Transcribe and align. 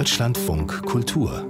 Deutschlandfunk 0.00 0.86
Kultur 0.86 1.44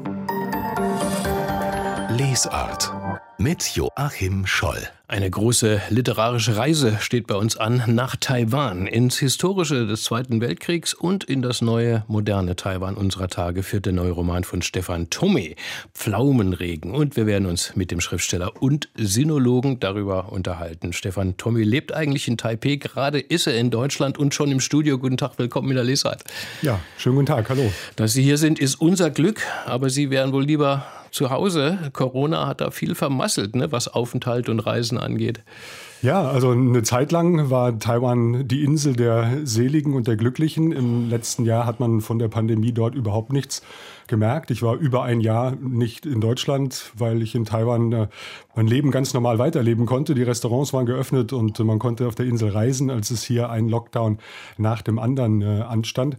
Lesart 2.16 2.92
mit 3.38 3.76
Joachim 3.76 4.44
Scholl. 4.44 4.88
Eine 5.06 5.30
große 5.30 5.80
literarische 5.90 6.56
Reise 6.56 6.98
steht 7.00 7.28
bei 7.28 7.36
uns 7.36 7.56
an 7.56 7.84
nach 7.86 8.16
Taiwan, 8.16 8.88
ins 8.88 9.18
Historische 9.18 9.86
des 9.86 10.04
Zweiten 10.04 10.40
Weltkriegs 10.40 10.92
und 10.92 11.24
in 11.24 11.40
das 11.40 11.62
neue, 11.62 12.04
moderne 12.08 12.56
Taiwan 12.56 12.96
unserer 12.96 13.28
Tage 13.28 13.62
führt 13.62 13.86
der 13.86 13.92
neue 13.92 14.10
Roman 14.10 14.42
von 14.42 14.60
Stefan 14.60 15.08
Tome, 15.08 15.54
Pflaumenregen. 15.94 16.94
Und 16.94 17.16
wir 17.16 17.26
werden 17.26 17.46
uns 17.46 17.76
mit 17.76 17.92
dem 17.92 18.00
Schriftsteller 18.00 18.60
und 18.60 18.88
Sinologen 18.96 19.78
darüber 19.78 20.32
unterhalten. 20.32 20.92
Stefan 20.92 21.36
Tome 21.36 21.62
lebt 21.62 21.92
eigentlich 21.94 22.26
in 22.26 22.36
Taipei, 22.36 22.76
gerade 22.76 23.20
ist 23.20 23.46
er 23.46 23.56
in 23.56 23.70
Deutschland 23.70 24.18
und 24.18 24.34
schon 24.34 24.50
im 24.50 24.60
Studio. 24.60 24.98
Guten 24.98 25.16
Tag, 25.16 25.38
willkommen 25.38 25.70
in 25.70 25.76
der 25.76 25.84
Lesart. 25.84 26.24
Ja, 26.60 26.80
schönen 26.98 27.16
guten 27.16 27.26
Tag, 27.26 27.48
hallo. 27.48 27.72
Dass 27.94 28.12
Sie 28.12 28.22
hier 28.22 28.36
sind, 28.36 28.58
ist 28.58 28.80
unser 28.80 29.10
Glück, 29.10 29.42
aber 29.64 29.90
Sie 29.90 30.10
wären 30.10 30.32
wohl 30.32 30.44
lieber 30.44 30.86
zu 31.10 31.30
Hause. 31.30 31.90
Corona 31.92 32.46
hat 32.46 32.60
da 32.60 32.70
viel 32.70 32.94
vermasselt, 32.94 33.54
ne, 33.56 33.72
was 33.72 33.88
Aufenthalt 33.88 34.48
und 34.48 34.60
Reisen 34.60 34.98
angeht. 34.98 35.42
Ja, 36.02 36.22
also 36.22 36.50
eine 36.50 36.82
Zeit 36.82 37.12
lang 37.12 37.50
war 37.50 37.78
Taiwan 37.78 38.48
die 38.48 38.64
Insel 38.64 38.96
der 38.96 39.40
Seligen 39.44 39.92
und 39.94 40.06
der 40.06 40.16
Glücklichen. 40.16 40.72
Im 40.72 41.10
letzten 41.10 41.44
Jahr 41.44 41.66
hat 41.66 41.78
man 41.78 42.00
von 42.00 42.18
der 42.18 42.28
Pandemie 42.28 42.72
dort 42.72 42.94
überhaupt 42.94 43.34
nichts 43.34 43.60
gemerkt. 44.06 44.50
Ich 44.50 44.62
war 44.62 44.76
über 44.76 45.02
ein 45.04 45.20
Jahr 45.20 45.52
nicht 45.56 46.06
in 46.06 46.22
Deutschland, 46.22 46.92
weil 46.96 47.22
ich 47.22 47.34
in 47.34 47.44
Taiwan 47.44 47.92
äh, 47.92 48.08
mein 48.54 48.66
Leben 48.66 48.90
ganz 48.90 49.12
normal 49.12 49.38
weiterleben 49.38 49.84
konnte. 49.84 50.14
Die 50.14 50.22
Restaurants 50.22 50.72
waren 50.72 50.86
geöffnet 50.86 51.34
und 51.34 51.58
man 51.60 51.78
konnte 51.78 52.06
auf 52.06 52.14
der 52.14 52.26
Insel 52.26 52.48
reisen, 52.48 52.90
als 52.90 53.10
es 53.10 53.22
hier 53.22 53.50
ein 53.50 53.68
Lockdown 53.68 54.18
nach 54.56 54.80
dem 54.80 54.98
anderen 54.98 55.42
äh, 55.42 55.62
anstand. 55.62 56.16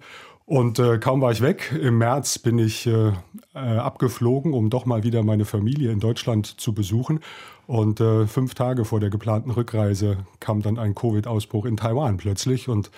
Und 0.51 0.79
äh, 0.79 0.97
kaum 0.97 1.21
war 1.21 1.31
ich 1.31 1.39
weg, 1.39 1.73
im 1.81 1.97
März 1.99 2.37
bin 2.37 2.59
ich 2.59 2.85
äh, 2.85 3.13
äh, 3.55 3.57
abgeflogen, 3.57 4.51
um 4.51 4.69
doch 4.69 4.85
mal 4.85 5.05
wieder 5.05 5.23
meine 5.23 5.45
Familie 5.45 5.93
in 5.93 6.01
Deutschland 6.01 6.45
zu 6.59 6.73
besuchen. 6.73 7.21
Und 7.67 8.01
äh, 8.01 8.27
fünf 8.27 8.53
Tage 8.53 8.83
vor 8.83 8.99
der 8.99 9.09
geplanten 9.09 9.51
Rückreise 9.51 10.17
kam 10.41 10.61
dann 10.61 10.77
ein 10.77 10.93
Covid-Ausbruch 10.93 11.63
in 11.63 11.77
Taiwan 11.77 12.17
plötzlich 12.17 12.67
und 12.67 12.91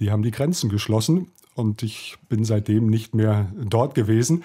die 0.00 0.10
haben 0.10 0.24
die 0.24 0.32
Grenzen 0.32 0.70
geschlossen 0.70 1.28
und 1.54 1.84
ich 1.84 2.16
bin 2.28 2.44
seitdem 2.44 2.88
nicht 2.88 3.14
mehr 3.14 3.46
dort 3.56 3.94
gewesen. 3.94 4.42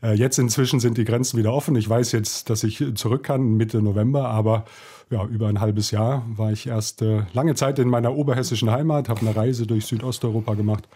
Äh, 0.00 0.12
jetzt 0.14 0.38
inzwischen 0.38 0.78
sind 0.78 0.98
die 0.98 1.04
Grenzen 1.04 1.40
wieder 1.40 1.52
offen. 1.52 1.74
Ich 1.74 1.88
weiß 1.88 2.12
jetzt, 2.12 2.50
dass 2.50 2.62
ich 2.62 2.84
zurück 2.94 3.24
kann 3.24 3.56
Mitte 3.56 3.82
November, 3.82 4.28
aber 4.28 4.64
ja, 5.10 5.24
über 5.24 5.48
ein 5.48 5.58
halbes 5.58 5.90
Jahr 5.90 6.24
war 6.36 6.52
ich 6.52 6.68
erst 6.68 7.02
äh, 7.02 7.22
lange 7.32 7.56
Zeit 7.56 7.80
in 7.80 7.88
meiner 7.88 8.14
oberhessischen 8.14 8.70
Heimat, 8.70 9.08
habe 9.08 9.22
eine 9.22 9.34
Reise 9.34 9.66
durch 9.66 9.86
Südosteuropa 9.86 10.54
gemacht 10.54 10.86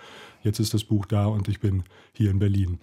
Jetzt 0.43 0.59
ist 0.59 0.75
das 0.75 0.85
Buch 0.85 1.07
da 1.07 1.27
und 1.27 1.49
ich 1.49 1.61
bin 1.61 1.85
hier 2.13 2.31
in 2.31 2.39
Berlin. 2.39 2.79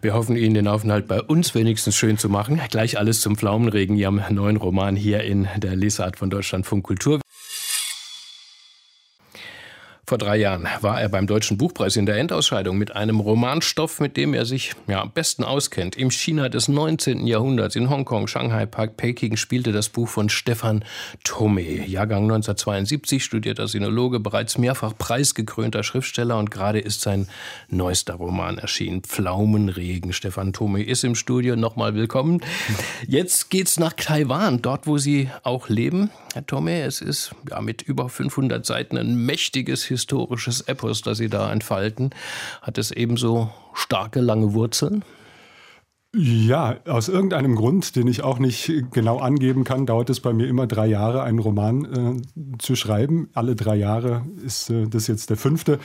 Wir 0.00 0.14
hoffen 0.14 0.36
Ihnen 0.36 0.54
den 0.54 0.68
Aufenthalt 0.68 1.06
bei 1.08 1.22
uns 1.22 1.54
wenigstens 1.54 1.96
schön 1.96 2.18
zu 2.18 2.28
machen. 2.28 2.60
Gleich 2.70 2.98
alles 2.98 3.20
zum 3.20 3.36
Pflaumenregen, 3.36 3.96
Ihrem 3.96 4.20
neuen 4.30 4.56
Roman 4.56 4.96
hier 4.96 5.22
in 5.22 5.48
der 5.56 5.76
Lesart 5.76 6.16
von 6.16 6.30
Deutschlandfunk 6.30 6.84
Kultur. 6.84 7.20
Vor 10.08 10.18
drei 10.18 10.36
Jahren 10.36 10.68
war 10.82 11.00
er 11.00 11.08
beim 11.08 11.26
Deutschen 11.26 11.58
Buchpreis 11.58 11.96
in 11.96 12.06
der 12.06 12.14
Endausscheidung 12.18 12.78
mit 12.78 12.94
einem 12.94 13.18
Romanstoff, 13.18 13.98
mit 13.98 14.16
dem 14.16 14.34
er 14.34 14.46
sich 14.46 14.74
ja, 14.86 15.02
am 15.02 15.10
besten 15.10 15.42
auskennt. 15.42 15.96
Im 15.96 16.12
China 16.12 16.48
des 16.48 16.68
19. 16.68 17.26
Jahrhunderts, 17.26 17.74
in 17.74 17.90
Hongkong, 17.90 18.28
Shanghai, 18.28 18.66
Park, 18.66 18.96
Peking 18.96 19.36
spielte 19.36 19.72
das 19.72 19.88
Buch 19.88 20.06
von 20.06 20.28
Stefan 20.28 20.84
Thome. 21.24 21.88
Jahrgang 21.88 22.22
1972, 22.22 23.24
studierter 23.24 23.66
Sinologe, 23.66 24.20
bereits 24.20 24.58
mehrfach 24.58 24.96
preisgekrönter 24.96 25.82
Schriftsteller 25.82 26.38
und 26.38 26.52
gerade 26.52 26.78
ist 26.78 27.00
sein 27.00 27.26
neuester 27.68 28.14
Roman 28.14 28.58
erschienen, 28.58 29.02
Pflaumenregen. 29.02 30.12
Stefan 30.12 30.52
Thome 30.52 30.84
ist 30.84 31.02
im 31.02 31.16
Studio, 31.16 31.56
nochmal 31.56 31.96
willkommen. 31.96 32.42
Jetzt 33.08 33.50
geht's 33.50 33.80
nach 33.80 33.94
Taiwan, 33.94 34.62
dort 34.62 34.86
wo 34.86 34.98
Sie 34.98 35.30
auch 35.42 35.68
leben. 35.68 36.10
Herr 36.32 36.46
Thome, 36.46 36.82
es 36.82 37.00
ist 37.00 37.34
ja, 37.50 37.60
mit 37.60 37.82
über 37.82 38.08
500 38.08 38.64
Seiten 38.64 38.98
ein 38.98 39.16
mächtiges 39.16 39.82
historisches 39.82 39.95
Epos, 40.66 41.02
das 41.02 41.18
Sie 41.18 41.28
da 41.28 41.50
entfalten. 41.50 42.10
Hat 42.62 42.78
es 42.78 42.90
ebenso 42.90 43.50
starke, 43.74 44.20
lange 44.20 44.52
Wurzeln? 44.52 45.04
Ja, 46.14 46.76
aus 46.86 47.08
irgendeinem 47.08 47.56
Grund, 47.56 47.94
den 47.94 48.06
ich 48.06 48.22
auch 48.22 48.38
nicht 48.38 48.72
genau 48.92 49.18
angeben 49.18 49.64
kann, 49.64 49.84
dauert 49.84 50.08
es 50.08 50.20
bei 50.20 50.32
mir 50.32 50.46
immer 50.46 50.66
drei 50.66 50.86
Jahre, 50.86 51.22
einen 51.24 51.38
Roman 51.38 51.84
äh, 51.84 52.56
zu 52.58 52.74
schreiben. 52.74 53.28
Alle 53.34 53.54
drei 53.54 53.76
Jahre 53.76 54.24
ist 54.42 54.70
äh, 54.70 54.86
das 54.88 55.08
jetzt 55.08 55.28
der 55.28 55.36
fünfte. 55.36 55.78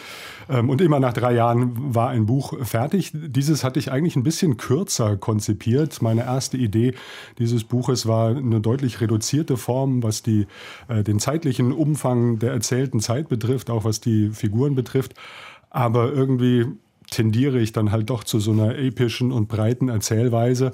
Ähm, 0.50 0.70
und 0.70 0.80
immer 0.80 1.02
nach 1.02 1.12
drei 1.12 1.34
Jahren 1.34 1.94
war 1.94 2.10
ein 2.10 2.28
Buch 2.28 2.54
fertig. 2.66 3.12
Dieses 3.14 3.66
hatte 3.66 3.80
ich 3.80 3.92
eigentlich 3.92 4.16
ein 4.16 4.24
bisschen 4.24 4.56
kürzer 4.56 5.18
konzipiert. 5.18 6.02
Meine 6.02 6.24
erste 6.24 6.56
Idee 6.56 6.94
dieses 7.38 7.66
Buches 7.66 8.06
war 8.06 8.30
eine 8.30 8.62
deutlich 8.62 9.02
reduzierte 9.02 9.58
Form, 9.58 10.02
was 10.02 10.24
die, 10.24 10.48
äh, 10.88 11.04
den 11.04 11.20
zeitlichen 11.20 11.74
Umfang 11.74 12.40
der 12.40 12.54
erzählten 12.54 13.02
Zeit 13.02 13.28
betrifft, 13.28 13.70
auch 13.70 13.84
was 13.84 14.00
die 14.00 14.30
Figuren 14.30 14.76
betrifft. 14.76 15.14
Aber 15.72 16.14
irgendwie 16.14 16.68
tendiere 17.12 17.60
ich 17.60 17.72
dann 17.72 17.92
halt 17.92 18.10
doch 18.10 18.24
zu 18.24 18.40
so 18.40 18.52
einer 18.52 18.76
epischen 18.76 19.32
und 19.32 19.48
breiten 19.48 19.90
Erzählweise. 19.90 20.72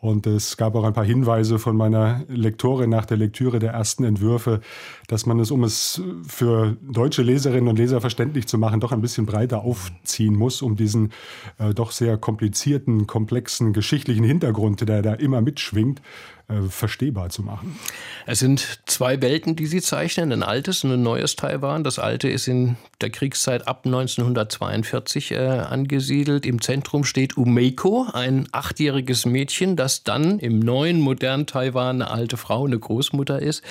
Und 0.00 0.26
es 0.26 0.56
gab 0.56 0.74
auch 0.76 0.84
ein 0.84 0.94
paar 0.94 1.04
Hinweise 1.04 1.58
von 1.58 1.76
meiner 1.76 2.24
Lektorin 2.28 2.88
nach 2.88 3.04
der 3.04 3.18
Lektüre 3.18 3.58
der 3.58 3.72
ersten 3.72 4.04
Entwürfe, 4.04 4.60
dass 5.08 5.26
man 5.26 5.38
es, 5.40 5.50
um 5.50 5.62
es 5.62 6.00
für 6.26 6.78
deutsche 6.80 7.22
Leserinnen 7.22 7.68
und 7.68 7.76
Leser 7.76 8.00
verständlich 8.00 8.48
zu 8.48 8.56
machen, 8.56 8.80
doch 8.80 8.92
ein 8.92 9.02
bisschen 9.02 9.26
breiter 9.26 9.62
aufziehen 9.62 10.34
muss, 10.34 10.62
um 10.62 10.74
diesen 10.74 11.12
äh, 11.58 11.74
doch 11.74 11.90
sehr 11.90 12.16
komplizierten, 12.16 13.06
komplexen 13.06 13.74
geschichtlichen 13.74 14.24
Hintergrund, 14.24 14.88
der 14.88 15.02
da 15.02 15.12
immer 15.12 15.42
mitschwingt, 15.42 16.00
äh, 16.50 16.68
verstehbar 16.68 17.30
zu 17.30 17.42
machen. 17.42 17.78
Es 18.26 18.40
sind 18.40 18.80
zwei 18.86 19.22
Welten, 19.22 19.56
die 19.56 19.66
Sie 19.66 19.80
zeichnen, 19.80 20.32
ein 20.32 20.42
altes 20.42 20.84
und 20.84 20.92
ein 20.92 21.02
neues 21.02 21.36
Taiwan. 21.36 21.84
Das 21.84 21.98
alte 21.98 22.28
ist 22.28 22.48
in 22.48 22.76
der 23.00 23.10
Kriegszeit 23.10 23.68
ab 23.68 23.82
1942 23.84 25.32
äh, 25.32 25.36
angesiedelt. 25.36 26.46
Im 26.46 26.60
Zentrum 26.60 27.04
steht 27.04 27.36
Umeiko, 27.36 28.06
ein 28.12 28.48
achtjähriges 28.52 29.26
Mädchen, 29.26 29.76
das 29.76 30.02
dann 30.02 30.38
im 30.38 30.58
neuen, 30.58 31.00
modernen 31.00 31.46
Taiwan 31.46 32.02
eine 32.02 32.10
alte 32.10 32.36
Frau, 32.36 32.66
eine 32.66 32.78
Großmutter 32.78 33.40
ist. 33.40 33.62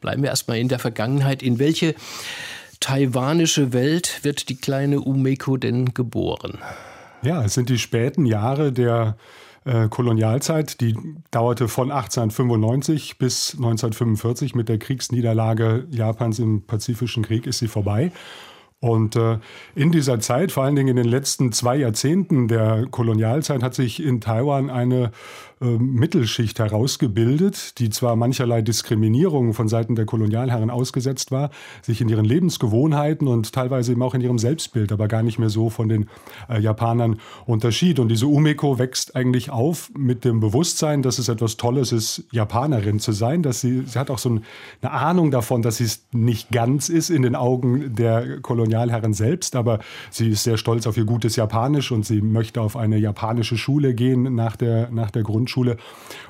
Bleiben 0.00 0.22
wir 0.22 0.30
erstmal 0.30 0.58
in 0.58 0.68
der 0.68 0.78
Vergangenheit. 0.78 1.42
In 1.42 1.58
welche 1.58 1.94
taiwanische 2.80 3.72
Welt 3.72 4.20
wird 4.24 4.48
die 4.48 4.56
kleine 4.56 5.00
Umeiko 5.00 5.56
denn 5.56 5.94
geboren? 5.94 6.58
Ja, 7.22 7.42
es 7.44 7.54
sind 7.54 7.68
die 7.68 7.78
späten 7.78 8.26
Jahre 8.26 8.72
der 8.72 9.16
äh, 9.64 9.88
Kolonialzeit, 9.88 10.80
die 10.80 10.96
dauerte 11.30 11.68
von 11.68 11.90
1895 11.90 13.18
bis 13.18 13.54
1945. 13.54 14.54
Mit 14.54 14.68
der 14.68 14.78
Kriegsniederlage 14.78 15.86
Japans 15.90 16.38
im 16.38 16.62
Pazifischen 16.62 17.22
Krieg 17.22 17.46
ist 17.46 17.58
sie 17.58 17.68
vorbei. 17.68 18.12
Und 18.84 19.16
äh, 19.16 19.38
in 19.74 19.92
dieser 19.92 20.20
Zeit, 20.20 20.52
vor 20.52 20.64
allen 20.64 20.76
Dingen 20.76 20.88
in 20.88 20.96
den 20.96 21.08
letzten 21.08 21.52
zwei 21.52 21.76
Jahrzehnten 21.76 22.48
der 22.48 22.84
Kolonialzeit, 22.90 23.62
hat 23.62 23.74
sich 23.74 24.02
in 24.02 24.20
Taiwan 24.20 24.68
eine 24.68 25.10
äh, 25.62 25.64
Mittelschicht 25.64 26.58
herausgebildet, 26.58 27.78
die 27.78 27.88
zwar 27.88 28.14
mancherlei 28.14 28.60
Diskriminierung 28.60 29.54
von 29.54 29.68
Seiten 29.68 29.94
der 29.94 30.04
Kolonialherren 30.04 30.68
ausgesetzt 30.68 31.32
war, 31.32 31.48
sich 31.80 32.02
in 32.02 32.10
ihren 32.10 32.26
Lebensgewohnheiten 32.26 33.26
und 33.26 33.54
teilweise 33.54 33.92
eben 33.92 34.02
auch 34.02 34.12
in 34.12 34.20
ihrem 34.20 34.38
Selbstbild, 34.38 34.92
aber 34.92 35.08
gar 35.08 35.22
nicht 35.22 35.38
mehr 35.38 35.48
so 35.48 35.70
von 35.70 35.88
den 35.88 36.10
äh, 36.50 36.60
Japanern 36.60 37.20
unterschied. 37.46 37.98
Und 37.98 38.08
diese 38.08 38.26
Umeko 38.26 38.78
wächst 38.78 39.16
eigentlich 39.16 39.48
auf 39.48 39.90
mit 39.96 40.26
dem 40.26 40.40
Bewusstsein, 40.40 41.00
dass 41.00 41.18
es 41.18 41.30
etwas 41.30 41.56
Tolles 41.56 41.90
ist, 41.90 42.24
Japanerin 42.32 43.00
zu 43.00 43.12
sein, 43.12 43.42
dass 43.42 43.62
sie, 43.62 43.84
sie 43.86 43.98
hat 43.98 44.10
auch 44.10 44.18
so 44.18 44.28
eine 44.82 44.90
Ahnung 44.90 45.30
davon, 45.30 45.62
dass 45.62 45.78
sie 45.78 45.84
es 45.84 46.04
nicht 46.12 46.50
ganz 46.50 46.90
ist 46.90 47.08
in 47.08 47.22
den 47.22 47.34
Augen 47.34 47.94
der 47.94 48.42
Kolonialherren 48.42 48.73
Kolonialherren 48.74 49.14
selbst, 49.14 49.56
aber 49.56 49.78
sie 50.10 50.28
ist 50.30 50.44
sehr 50.44 50.56
stolz 50.56 50.86
auf 50.86 50.96
ihr 50.96 51.04
gutes 51.04 51.36
Japanisch 51.36 51.92
und 51.92 52.04
sie 52.04 52.20
möchte 52.20 52.60
auf 52.60 52.76
eine 52.76 52.98
japanische 52.98 53.56
Schule 53.56 53.94
gehen 53.94 54.34
nach 54.34 54.56
der, 54.56 54.90
nach 54.90 55.10
der 55.10 55.22
Grundschule. 55.22 55.76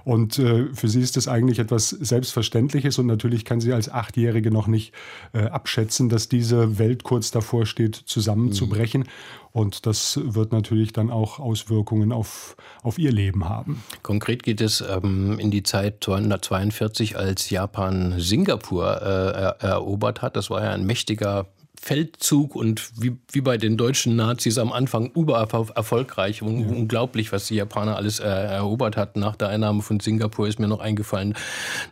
Und 0.04 0.38
äh, 0.38 0.66
für 0.74 0.88
sie 0.88 1.00
ist 1.00 1.16
das 1.16 1.28
eigentlich 1.28 1.58
etwas 1.58 1.90
Selbstverständliches 1.90 2.98
und 2.98 3.06
natürlich 3.06 3.44
kann 3.44 3.60
sie 3.60 3.72
als 3.72 3.90
Achtjährige 3.90 4.50
noch 4.50 4.66
nicht 4.66 4.92
äh, 5.32 5.44
abschätzen, 5.44 6.08
dass 6.08 6.28
diese 6.28 6.78
Welt 6.78 7.04
kurz 7.04 7.30
davor 7.30 7.66
steht, 7.66 7.96
zusammenzubrechen. 7.96 9.02
Mhm. 9.02 9.44
Und 9.54 9.86
das 9.86 10.18
wird 10.20 10.50
natürlich 10.50 10.92
dann 10.92 11.12
auch 11.12 11.38
Auswirkungen 11.38 12.10
auf, 12.10 12.56
auf 12.82 12.98
ihr 12.98 13.12
Leben 13.12 13.48
haben. 13.48 13.84
Konkret 14.02 14.42
geht 14.42 14.60
es 14.60 14.80
ähm, 14.80 15.38
in 15.38 15.52
die 15.52 15.62
Zeit 15.62 16.08
1942, 16.08 17.16
als 17.16 17.50
Japan 17.50 18.14
Singapur 18.18 19.00
äh, 19.00 19.64
erobert 19.64 20.22
hat. 20.22 20.34
Das 20.34 20.50
war 20.50 20.64
ja 20.64 20.72
ein 20.72 20.84
mächtiger 20.84 21.46
Feldzug 21.84 22.56
und 22.56 22.90
wie, 22.98 23.18
wie 23.30 23.42
bei 23.42 23.58
den 23.58 23.76
deutschen 23.76 24.16
Nazis 24.16 24.56
am 24.56 24.72
Anfang 24.72 25.10
übererfolgreich 25.10 26.40
und 26.40 26.60
ja. 26.60 26.66
unglaublich, 26.68 27.30
was 27.30 27.46
die 27.48 27.56
Japaner 27.56 27.96
alles 27.96 28.20
äh, 28.20 28.24
erobert 28.24 28.96
hatten. 28.96 29.20
Nach 29.20 29.36
der 29.36 29.48
Einnahme 29.48 29.82
von 29.82 30.00
Singapur 30.00 30.48
ist 30.48 30.58
mir 30.58 30.66
noch 30.66 30.80
eingefallen, 30.80 31.34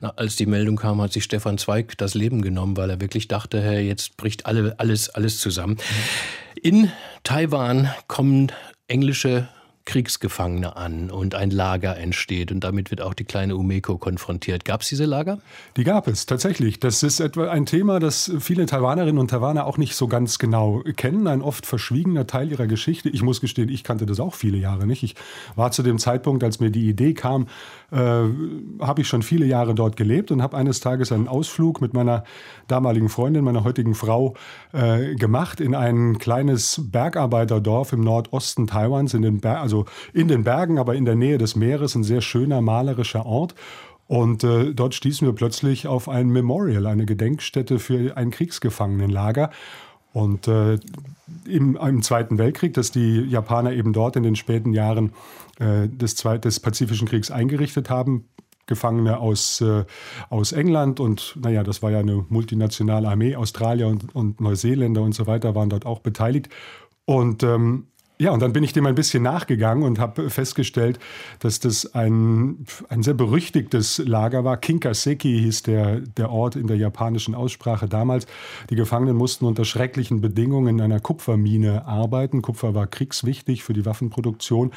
na, 0.01 0.09
als 0.17 0.37
die 0.37 0.47
Meldung 0.47 0.77
kam, 0.77 1.03
hat 1.03 1.13
sich 1.13 1.25
Stefan 1.25 1.59
Zweig 1.59 1.99
das 1.99 2.15
Leben 2.15 2.41
genommen, 2.41 2.75
weil 2.79 2.89
er 2.89 3.03
wirklich 3.03 3.29
dachte, 3.29 3.61
hey, 3.61 3.87
jetzt 3.87 4.17
bricht 4.17 4.47
alle, 4.47 4.75
alles, 4.79 5.11
alles 5.11 5.39
zusammen. 5.41 5.75
Mhm. 5.75 6.63
In 6.63 6.93
Taiwan 7.23 7.91
kommen 8.09 8.51
englische 8.89 9.47
Kriegsgefangene 9.85 10.77
an 10.77 11.11
und 11.11 11.35
ein 11.35 11.51
Lager 11.51 11.97
entsteht 11.97 12.53
und 12.53 12.61
damit 12.63 12.91
wird 12.91 13.01
auch 13.01 13.15
die 13.15 13.25
kleine 13.25 13.57
Umeko 13.57 13.99
konfrontiert. 13.99 14.65
Gab 14.65 14.83
es 14.83 14.89
diese 14.89 15.07
Lager? 15.07 15.39
Die 15.77 15.83
gab 15.83 16.07
es 16.07 16.27
tatsächlich. 16.27 16.79
Das 16.79 17.03
ist 17.03 17.19
etwa 17.19 17.51
ein 17.51 17.67
Thema, 17.67 17.99
das 17.99 18.33
viele 18.39 18.67
Taiwanerinnen 18.67 19.19
und 19.19 19.31
Taiwaner 19.31 19.67
auch 19.67 19.79
nicht 19.79 19.97
so 19.97 20.07
ganz 20.07 20.39
genau 20.39 20.83
kennen. 20.97 21.27
Ein 21.27 21.43
oft 21.43 21.67
verschwiegener 21.67 22.29
Teil 22.29 22.53
ihrer 22.53 22.69
Geschichte. 22.69 23.09
Ich 23.09 23.23
muss 23.23 23.41
gestehen, 23.41 23.69
ich 23.69 23.83
kannte 23.83 24.07
das 24.07 24.21
auch 24.21 24.35
viele 24.35 24.57
Jahre 24.57 24.87
nicht. 24.87 25.03
Ich 25.03 25.17
war 25.57 25.73
zu 25.73 25.83
dem 25.83 25.99
Zeitpunkt, 25.99 26.45
als 26.45 26.61
mir 26.61 26.71
die 26.71 26.89
Idee 26.89 27.15
kam, 27.15 27.49
äh, 27.91 27.97
habe 27.97 29.01
ich 29.01 29.09
schon 29.09 29.23
viele 29.23 29.47
Jahre 29.47 29.75
dort 29.75 29.97
gelebt 29.97 30.31
und 30.31 30.43
habe 30.43 30.57
eines 30.57 30.79
Tages 30.79 31.11
einen 31.11 31.27
Ausflug 31.27 31.81
mit 31.81 31.93
meiner 31.93 32.23
damaligen 32.69 33.09
Freundin, 33.09 33.45
meiner 33.45 33.65
heutigen 33.65 33.97
Frau, 33.97 34.35
äh, 34.73 35.17
gemacht 35.17 35.61
in 35.61 35.75
ein 35.75 36.19
kleines 36.19 36.81
Bergarbeiterdorf 36.85 37.93
im 37.93 38.01
Nordosten 38.01 38.69
Taiwans, 38.69 39.15
in 39.15 39.23
den 39.23 39.41
Ber 39.41 39.61
also 39.61 39.72
in 40.13 40.29
den 40.29 40.45
Bergen, 40.45 40.79
aber 40.79 40.95
in 40.95 41.05
der 41.05 41.15
Nähe 41.15 41.39
des 41.39 41.57
Meeres, 41.57 41.95
ein 41.95 42.05
sehr 42.05 42.21
schöner 42.21 42.61
malerischer 42.61 43.27
Ort. 43.27 43.55
Und 44.09 44.45
äh, 44.45 44.75
dort 44.75 44.95
stießen 44.95 45.27
wir 45.27 45.35
plötzlich 45.35 45.87
auf 45.87 46.09
ein 46.09 46.29
Memorial, 46.29 46.87
eine 46.87 47.07
Gedenkstätte 47.07 47.79
für 47.79 48.17
ein 48.17 48.31
Kriegsgefangenenlager. 48.31 49.51
Und 50.13 50.49
äh, 50.49 50.79
im, 51.47 51.77
im, 51.77 52.03
Zweiten 52.03 52.37
Weltkrieg, 52.37 52.75
das 52.75 52.91
die 52.91 53.21
Japaner 53.21 53.73
eben 53.73 53.93
dort 53.93 54.17
in 54.17 54.23
den 54.23 54.37
späten 54.37 54.75
Jahren 54.75 55.13
äh, 55.59 55.89
des, 55.89 56.17
des 56.17 56.61
Pazifischen 56.61 57.09
Kriegs 57.09 57.31
eingerichtet 57.31 57.89
haben, 57.89 58.29
Gefangene 58.67 59.19
aus, 59.19 59.61
äh, 59.61 59.85
aus 60.31 60.53
England 60.53 61.01
und 61.01 61.37
naja, 61.41 61.65
das 61.65 61.83
war 61.83 61.91
ja 61.91 61.99
eine 61.99 62.25
multinationale 62.29 63.09
Armee, 63.09 63.35
Australier 63.35 63.89
und, 63.89 64.15
und 64.15 64.41
Neuseeländer 64.41 65.03
und 65.03 65.15
so 65.15 65.27
weiter 65.27 65.55
waren 65.55 65.69
dort 65.69 65.85
auch 65.85 65.99
beteiligt. 65.99 66.49
Und 67.05 67.43
ähm, 67.43 67.89
ja, 68.19 68.31
und 68.31 68.41
dann 68.41 68.53
bin 68.53 68.63
ich 68.63 68.73
dem 68.73 68.87
ein 68.87 68.95
bisschen 68.95 69.23
nachgegangen 69.23 69.83
und 69.83 69.99
habe 69.99 70.31
festgestellt, 70.31 71.01
dass 71.41 71.59
das 71.59 71.95
ein, 71.95 72.67
ein 72.89 73.03
sehr 73.03 73.15
berüchtigtes 73.15 73.99
Lager 73.99 74.45
war. 74.45 74.59
Kinkaseki 74.59 75.41
hieß 75.41 75.63
der, 75.65 76.01
der 76.01 76.31
Ort 76.31 76.55
in 76.55 76.69
der 76.69 76.77
japanischen 76.77 77.35
Aussprache 77.35 77.89
damals. 77.89 78.27
Die 78.71 78.77
Gefangenen 78.77 79.17
mussten 79.17 79.45
unter 79.45 79.65
schrecklichen 79.65 80.21
Bedingungen 80.21 80.79
in 80.79 80.81
einer 80.81 81.01
Kupfermine 81.01 81.87
arbeiten. 81.87 82.43
Kupfer 82.43 82.75
war 82.75 82.87
kriegswichtig 82.87 83.65
für 83.65 83.73
die 83.73 83.85
Waffenproduktion. 83.87 84.71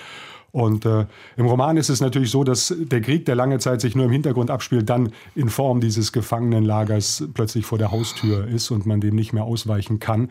Und 0.56 0.86
äh, 0.86 1.06
im 1.36 1.48
Roman 1.48 1.76
ist 1.76 1.90
es 1.90 2.00
natürlich 2.00 2.32
so, 2.32 2.46
dass 2.46 2.74
der 2.76 3.02
Krieg, 3.02 3.26
der 3.26 3.36
lange 3.36 3.60
Zeit 3.60 3.82
sich 3.82 3.94
nur 3.94 4.06
im 4.06 4.12
Hintergrund 4.12 4.50
abspielt, 4.50 4.90
dann 4.90 5.12
in 5.36 5.50
Form 5.50 5.82
dieses 5.82 6.14
Gefangenenlagers 6.14 7.26
plötzlich 7.34 7.66
vor 7.66 7.78
der 7.78 7.92
Haustür 7.92 8.48
ist 8.48 8.72
und 8.72 8.86
man 8.86 9.02
dem 9.02 9.16
nicht 9.16 9.34
mehr 9.34 9.44
ausweichen 9.44 10.00
kann. 10.00 10.30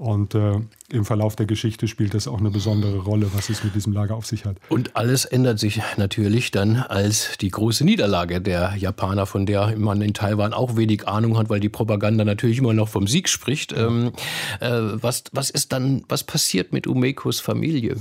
Und 0.00 0.34
äh, 0.34 0.54
im 0.88 1.04
Verlauf 1.04 1.36
der 1.36 1.44
Geschichte 1.44 1.86
spielt 1.86 2.14
das 2.14 2.26
auch 2.26 2.38
eine 2.38 2.50
besondere 2.50 3.00
Rolle, 3.00 3.34
was 3.34 3.50
es 3.50 3.62
mit 3.62 3.74
diesem 3.74 3.92
Lager 3.92 4.14
auf 4.16 4.24
sich 4.24 4.46
hat. 4.46 4.56
Und 4.70 4.96
alles 4.96 5.26
ändert 5.26 5.58
sich 5.58 5.82
natürlich 5.98 6.50
dann, 6.50 6.76
als 6.76 7.36
die 7.38 7.50
große 7.50 7.84
Niederlage 7.84 8.40
der 8.40 8.76
Japaner, 8.78 9.26
von 9.26 9.44
der 9.44 9.76
man 9.76 10.00
in 10.00 10.14
Taiwan 10.14 10.54
auch 10.54 10.74
wenig 10.74 11.06
Ahnung 11.06 11.36
hat, 11.36 11.50
weil 11.50 11.60
die 11.60 11.68
Propaganda 11.68 12.24
natürlich 12.24 12.56
immer 12.56 12.72
noch 12.72 12.88
vom 12.88 13.06
Sieg 13.06 13.28
spricht. 13.28 13.74
Ähm, 13.74 14.12
äh, 14.60 14.70
was, 14.70 15.24
was 15.32 15.50
ist 15.50 15.70
dann, 15.70 16.02
was 16.08 16.24
passiert 16.24 16.72
mit 16.72 16.86
Umekos 16.86 17.40
Familie? 17.40 17.96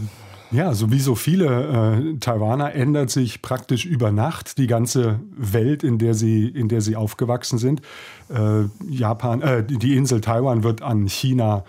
Ja, 0.51 0.73
so 0.73 0.91
wie 0.91 0.99
so 0.99 1.13
viele 1.13 1.93
äh, 2.15 2.17
Taiwaner 2.17 2.73
ändert 2.73 3.11
sich 3.11 3.43
praktisch 3.43 3.85
über 3.85 4.11
Nacht 4.11 4.57
die 4.57 4.65
ganze 4.65 5.19
Welt, 5.37 5.83
in 5.83 5.99
der 5.99 6.15
sie, 6.15 6.47
in 6.47 6.69
der 6.69 6.81
sie 6.81 6.95
aufgewachsen 6.95 7.59
sind. 7.59 7.81
Äh, 8.29 8.63
Japan, 8.89 9.41
äh, 9.41 9.63
die 9.63 9.95
Insel 9.95 10.21
Taiwan 10.21 10.63
wird 10.63 10.81
an 10.81 11.07
China 11.07 11.65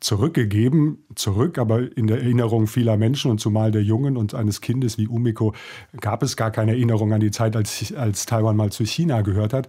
zurückgegeben, 0.00 0.98
zurück, 1.14 1.58
aber 1.58 1.96
in 1.96 2.06
der 2.06 2.18
Erinnerung 2.18 2.66
vieler 2.66 2.96
Menschen 2.96 3.30
und 3.30 3.40
zumal 3.40 3.72
der 3.72 3.82
Jungen 3.82 4.16
und 4.16 4.34
eines 4.34 4.60
Kindes 4.60 4.98
wie 4.98 5.08
Umiko 5.08 5.54
gab 6.00 6.22
es 6.22 6.36
gar 6.36 6.50
keine 6.50 6.72
Erinnerung 6.72 7.12
an 7.12 7.20
die 7.20 7.30
Zeit, 7.30 7.56
als, 7.56 7.92
als 7.94 8.26
Taiwan 8.26 8.56
mal 8.56 8.70
zu 8.70 8.84
China 8.84 9.22
gehört 9.22 9.52
hat. 9.52 9.68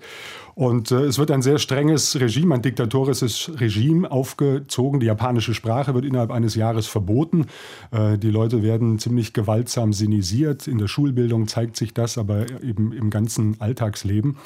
Und 0.55 0.91
äh, 0.91 1.05
es 1.05 1.17
wird 1.17 1.31
ein 1.31 1.41
sehr 1.41 1.57
strenges 1.57 2.19
Regime, 2.19 2.55
ein 2.55 2.61
diktatorisches 2.61 3.51
Regime 3.59 4.11
aufgezogen. 4.11 4.99
Die 4.99 5.07
japanische 5.07 5.53
Sprache 5.53 5.95
wird 5.95 6.05
innerhalb 6.05 6.31
eines 6.31 6.55
Jahres 6.55 6.85
verboten. 6.85 7.47
Äh, 7.91 8.17
die 8.17 8.29
Leute 8.29 8.42
werden 8.51 8.99
ziemlich 8.99 9.33
gewaltsam 9.33 9.93
sinisiert. 9.93 10.67
In 10.67 10.77
der 10.77 10.87
Schulbildung 10.87 11.47
zeigt 11.47 11.77
sich 11.77 11.93
das, 11.93 12.17
aber 12.17 12.45
eben 12.61 12.91
im 12.91 13.09
ganzen 13.09 13.59
Alltagsleben. 13.61 14.37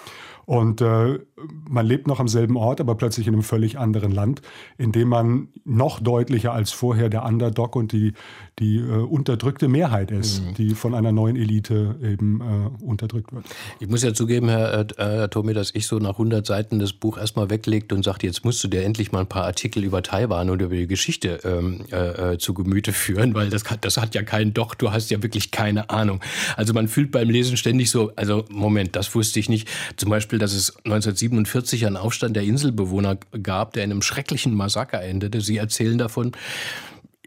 Und 0.48 0.80
äh, 0.80 1.20
man 1.68 1.86
lebt 1.86 2.08
noch 2.08 2.22
am 2.22 2.30
selben 2.30 2.56
Ort, 2.56 2.80
aber 2.80 2.96
plötzlich 2.96 3.28
in 3.28 3.34
einem 3.34 3.44
völlig 3.44 3.78
anderen 3.78 4.12
Land, 4.14 4.42
in 4.78 4.94
dem 4.94 5.10
man 5.10 5.50
noch 5.66 6.00
deutlicher 6.00 6.54
als 6.54 6.72
vorher 6.72 7.10
der 7.10 7.26
Underdog 7.26 7.76
und 7.76 7.92
die, 7.92 8.14
die 8.58 8.78
äh, 8.78 8.82
unterdrückte 8.82 9.68
Mehrheit 9.68 10.10
ist, 10.10 10.42
mhm. 10.42 10.54
die 10.54 10.70
von 10.74 10.96
einer 10.96 11.12
neuen 11.12 11.36
Elite 11.36 11.96
eben 12.02 12.40
äh, 12.40 12.84
unterdrückt 12.84 13.34
wird. 13.34 13.46
Ich 13.82 13.90
muss 13.90 14.04
ja 14.04 14.14
zugeben, 14.14 14.48
Herr, 14.48 14.80
äh, 14.98 15.26
Tomé, 15.26 15.52
dass 15.52 15.76
ich 15.76 15.86
so 15.86 16.00
nach 16.00 16.12
100 16.12 16.46
Seiten 16.46 16.80
das 16.80 16.94
Buch 16.94 17.18
erstmal 17.18 17.50
weglegt 17.50 17.92
und 17.92 18.04
sagte, 18.04 18.26
jetzt 18.26 18.46
musst 18.46 18.64
du 18.64 18.70
dir 18.70 18.86
endlich 18.86 19.12
mal 19.12 19.20
ein 19.20 19.28
paar 19.28 19.44
Artikel 19.44 19.84
über 19.84 20.02
Taiwan 20.02 20.50
und 20.50 20.62
über 20.62 20.76
die 20.76 20.88
Geschichte 20.88 21.42
ähm, 21.44 21.82
äh, 21.92 22.36
äh, 22.36 22.38
zu 22.38 22.54
Gemüte 22.54 22.94
führen, 22.94 23.34
weil 23.34 23.50
das, 23.50 23.64
das 23.82 23.98
hat 23.98 24.16
ja 24.16 24.24
keinen 24.24 24.54
Doch, 24.54 24.76
du 24.76 24.92
hast 24.92 25.12
ja 25.12 25.22
wirklich 25.22 25.52
keine 25.52 25.90
Ahnung. 25.90 26.22
Also 26.56 26.74
man 26.74 26.88
fühlt 26.88 27.12
beim 27.12 27.30
Lesen 27.30 27.58
ständig 27.58 27.92
so, 27.92 28.14
also 28.16 28.46
Moment, 28.50 28.96
das 28.96 29.14
wusste 29.14 29.42
ich 29.42 29.50
nicht. 29.50 29.68
Zum 29.98 30.10
Beispiel, 30.10 30.37
dass 30.40 30.54
es 30.54 30.76
1947 30.78 31.86
einen 31.86 31.98
Aufstand 31.98 32.36
der 32.36 32.44
Inselbewohner 32.44 33.18
gab, 33.42 33.74
der 33.74 33.84
in 33.84 33.92
einem 33.92 34.02
schrecklichen 34.02 34.54
Massaker 34.54 35.02
endete. 35.02 35.42
Sie 35.42 35.58
erzählen 35.58 35.98
davon, 35.98 36.34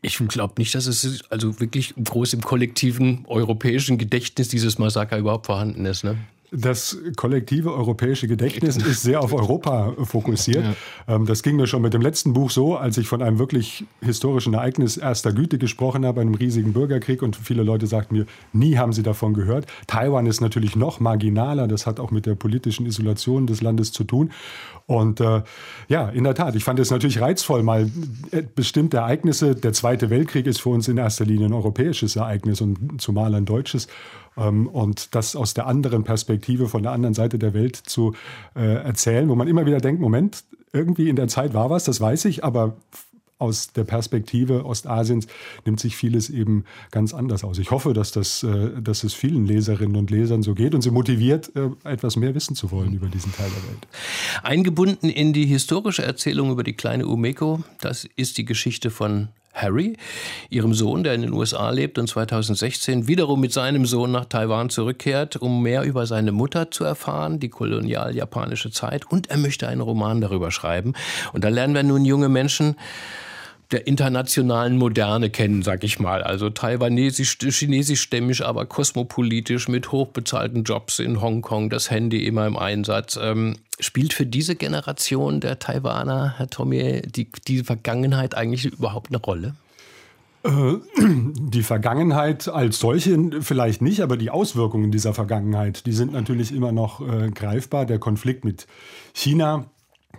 ich 0.03 0.17
glaube 0.17 0.55
nicht, 0.59 0.75
dass 0.75 0.87
es 0.87 1.23
also 1.31 1.61
wirklich 1.61 1.95
groß 2.03 2.33
im 2.33 2.41
kollektiven 2.41 3.25
europäischen 3.27 3.99
Gedächtnis 3.99 4.49
dieses 4.49 4.79
Massaker 4.79 5.19
überhaupt 5.19 5.47
vorhanden 5.47 5.85
ist. 5.85 6.05
Ne? 6.05 6.17
Das 6.53 6.99
kollektive 7.17 7.73
europäische 7.73 8.27
Gedächtnis 8.27 8.77
ist 8.77 9.03
sehr 9.03 9.21
auf 9.21 9.33
Europa 9.33 9.95
fokussiert. 10.03 10.65
Ja. 11.07 11.15
Ähm, 11.15 11.27
das 11.27 11.43
ging 11.43 11.57
mir 11.57 11.67
schon 11.67 11.83
mit 11.83 11.95
dem 11.95 12.03
letzten 12.03 12.33
Buch 12.33 12.51
so, 12.51 12.77
als 12.77 12.99
ich 12.99 13.07
von 13.07 13.23
einem 13.23 13.39
wirklich 13.39 13.85
historischen 14.01 14.55
Ereignis 14.55 14.97
erster 14.97 15.33
Güte 15.33 15.59
gesprochen 15.59 16.05
habe, 16.05 16.21
einem 16.21 16.35
riesigen 16.35 16.73
Bürgerkrieg 16.73 17.23
und 17.23 17.37
viele 17.37 17.63
Leute 17.63 17.87
sagten 17.87 18.17
mir, 18.17 18.27
nie 18.53 18.79
haben 18.79 18.93
sie 18.93 19.05
davon 19.05 19.33
gehört. 19.35 19.67
Taiwan 19.87 20.27
ist 20.27 20.41
natürlich 20.41 20.75
noch 20.75 20.99
marginaler, 20.99 21.69
das 21.69 21.87
hat 21.87 22.01
auch 22.01 22.11
mit 22.11 22.27
der 22.27 22.35
politischen 22.35 22.85
Isolation 22.87 23.47
des 23.47 23.61
Landes 23.63 23.93
zu 23.93 24.03
tun. 24.03 24.33
Und 24.87 25.21
äh, 25.21 25.43
ja, 25.89 26.09
in 26.09 26.25
der 26.25 26.35
Tat, 26.35 26.57
ich 26.57 26.65
fand 26.65 26.81
es 26.81 26.91
natürlich 26.91 27.21
reizvoll, 27.21 27.63
mal 27.63 27.89
äh, 28.33 28.43
bestimmte 28.43 28.97
Ereignisse, 28.97 29.55
der 29.55 29.73
Zweite 29.73 30.11
Weltkrieg 30.11 30.47
ist 30.47 30.61
für 30.61 30.71
uns 30.71 30.89
in 30.89 30.97
erster 30.97 31.25
Linie 31.25 31.47
ein 31.47 31.53
europäisches 31.53 32.17
Ereignis 32.17 32.61
und 32.61 33.01
zumal 33.01 33.37
ein 33.37 33.45
deutsches. 33.45 33.87
Ähm, 34.41 34.67
und 34.67 35.15
das 35.15 35.37
aus 35.37 35.55
der 35.55 35.67
anderen 35.67 36.05
Perspektive, 36.05 36.69
von 36.69 36.83
der 36.83 36.93
anderen 36.93 37.15
Seite 37.15 37.39
der 37.39 37.55
Welt 37.55 37.77
zu 37.77 38.15
äh, 38.57 38.61
erzählen, 38.61 39.29
wo 39.29 39.35
man 39.35 39.47
immer 39.47 39.67
wieder 39.67 39.81
denkt, 39.81 40.01
Moment, 40.01 40.45
irgendwie 40.73 41.09
in 41.09 41.17
der 41.17 41.29
Zeit 41.29 41.53
war 41.53 41.71
was, 41.71 41.85
das 41.85 42.01
weiß 42.01 42.25
ich, 42.27 42.45
aber 42.45 42.77
aus 43.39 43.73
der 43.73 43.85
Perspektive 43.85 44.67
Ostasiens 44.67 45.27
nimmt 45.65 45.81
sich 45.81 45.97
vieles 45.97 46.29
eben 46.29 46.65
ganz 46.91 47.15
anders 47.15 47.43
aus. 47.43 47.59
Ich 47.59 47.71
hoffe, 47.71 47.95
dass, 47.95 48.13
das, 48.13 48.43
äh, 48.43 48.71
dass 48.81 49.03
es 49.03 49.15
vielen 49.15 49.47
Leserinnen 49.47 49.97
und 49.97 50.11
Lesern 50.11 50.43
so 50.43 50.55
geht 50.55 50.75
und 50.75 50.83
sie 50.83 50.91
motiviert, 50.91 51.51
äh, 51.57 51.71
etwas 51.89 52.17
mehr 52.17 52.35
wissen 52.35 52.55
zu 52.55 52.71
wollen 52.71 52.93
über 52.93 53.09
diesen 53.09 53.33
Teil 53.33 53.49
der 53.49 53.71
Welt. 53.71 53.89
Eingebunden 54.43 55.09
in 55.09 55.33
die 55.33 55.47
historische 55.47 56.03
Erzählung 56.03 56.51
über 56.51 56.63
die 56.63 56.75
kleine 56.75 57.07
Umeko, 57.07 57.61
das 57.81 58.07
ist 58.17 58.37
die 58.37 58.45
Geschichte 58.45 58.91
von 58.91 59.29
Harry, 59.53 59.97
ihrem 60.49 60.75
Sohn, 60.75 61.03
der 61.03 61.15
in 61.15 61.23
den 61.23 61.33
USA 61.33 61.71
lebt 61.71 61.99
und 61.99 62.07
2016 62.09 63.09
wiederum 63.09 63.41
mit 63.41 63.53
seinem 63.53 63.85
Sohn 63.87 64.13
nach 64.13 64.27
Taiwan 64.27 64.71
zurückkehrt, 64.71 65.37
um 65.37 65.63
mehr 65.63 65.83
über 65.83 66.07
seine 66.07 66.33
Mutter 66.33 66.71
zu 66.71 66.85
erfahren, 66.85 67.41
die 67.41 67.49
kolonial-japanische 67.49 68.71
Zeit. 68.71 69.11
Und 69.11 69.29
er 69.29 69.39
möchte 69.39 69.69
einen 69.69 69.81
Roman 69.81 70.21
darüber 70.21 70.51
schreiben. 70.51 70.95
Und 71.33 71.45
da 71.45 71.49
lernen 71.49 71.75
wir 71.75 71.83
nun 71.83 72.05
junge 72.05 72.29
Menschen, 72.29 72.77
der 73.73 73.87
internationalen 73.87 74.77
Moderne 74.77 75.31
kennen, 75.31 75.63
sag 75.63 75.85
ich 75.85 76.01
mal. 76.01 76.23
Also 76.23 76.51
taiwanesisch, 76.51 77.39
chinesischstämmig, 77.39 78.45
aber 78.45 78.67
kosmopolitisch 78.67 79.69
mit 79.69 79.93
hochbezahlten 79.93 80.65
Jobs 80.65 80.99
in 80.99 81.21
Hongkong, 81.21 81.71
das 81.71 81.91
Handy 81.91 82.27
immer 82.27 82.47
im 82.47 82.57
Einsatz. 82.57 83.19
Ähm, 83.21 83.57
spielt 83.79 84.13
für 84.13 84.27
diese 84.27 84.57
Generation 84.57 85.41
der 85.41 85.59
Taiwaner, 85.59 86.35
Herr 86.37 86.49
Tommy, 86.49 87.03
die, 87.03 87.29
die 87.47 87.63
Vergangenheit 87.63 88.35
eigentlich 88.35 88.67
überhaupt 88.67 89.11
eine 89.11 89.19
Rolle? 89.19 89.55
Äh, 90.43 90.51
die 90.99 91.63
Vergangenheit 91.63 92.49
als 92.49 92.81
solche 92.81 93.19
vielleicht 93.41 93.83
nicht, 93.83 94.01
aber 94.01 94.17
die 94.17 94.31
Auswirkungen 94.31 94.91
dieser 94.91 95.15
Vergangenheit, 95.15 95.87
die 95.87 95.93
sind 95.93 96.13
natürlich 96.13 96.53
immer 96.53 96.73
noch 96.73 97.01
äh, 97.01 97.31
greifbar. 97.31 97.87
Der 97.87 97.99
Konflikt 97.99 98.45
mit 98.45 98.67
China, 99.13 99.67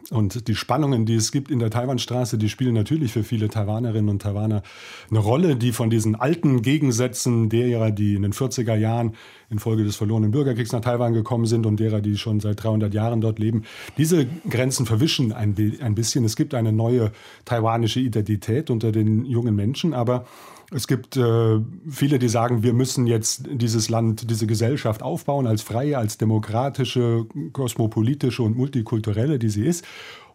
und 0.10 0.48
die 0.48 0.56
Spannungen, 0.56 1.06
die 1.06 1.16
es 1.16 1.32
gibt 1.32 1.52
in 1.52 1.60
der 1.60 1.70
Taiwanstraße, 1.70 2.38
die 2.38 2.50
spielen 2.50 2.74
natürlich 2.74 3.14
für 3.14 3.24
viele 3.24 3.48
Taiwanerinnen 3.48 4.10
und 4.10 4.22
Taiwaner 4.22 4.62
eine 5.10 5.20
Rolle, 5.20 5.56
die 5.56 5.72
von 5.72 5.90
diesen 5.90 6.16
alten 6.16 6.62
Gegensätzen 6.62 7.50
derer, 7.50 7.92
die 7.92 8.16
in 8.16 8.24
den 8.24 8.34
40er 8.34 8.76
Jahren 8.76 9.14
infolge 9.50 9.84
des 9.84 9.96
verlorenen 9.96 10.32
Bürgerkriegs 10.32 10.72
nach 10.72 10.82
Taiwan 10.82 11.14
gekommen 11.14 11.46
sind 11.46 11.66
und 11.66 11.80
derer, 11.80 12.02
die 12.02 12.18
schon 12.18 12.40
seit 12.40 12.64
300 12.64 12.94
Jahren 12.94 13.22
dort 13.22 13.40
leben, 13.40 13.64
diese 13.98 14.26
Grenzen 14.50 14.86
verwischen 14.86 15.32
ein, 15.34 15.56
ein 15.82 15.96
bisschen. 15.96 16.26
Es 16.26 16.36
gibt 16.36 16.54
eine 16.56 16.74
neue 16.74 17.12
taiwanische 17.46 18.00
Identität 18.00 18.70
unter 18.70 18.92
den 18.92 19.26
jungen 19.26 19.56
Menschen, 19.56 19.94
aber 19.94 20.26
Es 20.74 20.88
gibt 20.88 21.18
äh, 21.18 21.60
viele, 21.90 22.18
die 22.18 22.30
sagen, 22.30 22.64
wir 22.64 22.74
müssen 22.74 23.06
jetzt 23.06 23.44
dieses 23.52 23.90
Land, 23.90 24.30
diese 24.30 24.48
Gesellschaft 24.48 25.04
aufbauen 25.04 25.46
als 25.46 25.62
freie, 25.62 25.98
als 25.98 26.18
demokratische, 26.18 27.26
kosmopolitische 27.52 28.42
und 28.42 28.56
multikulturelle, 28.56 29.38
die 29.38 29.50
sie 29.50 29.66
ist. 29.66 29.86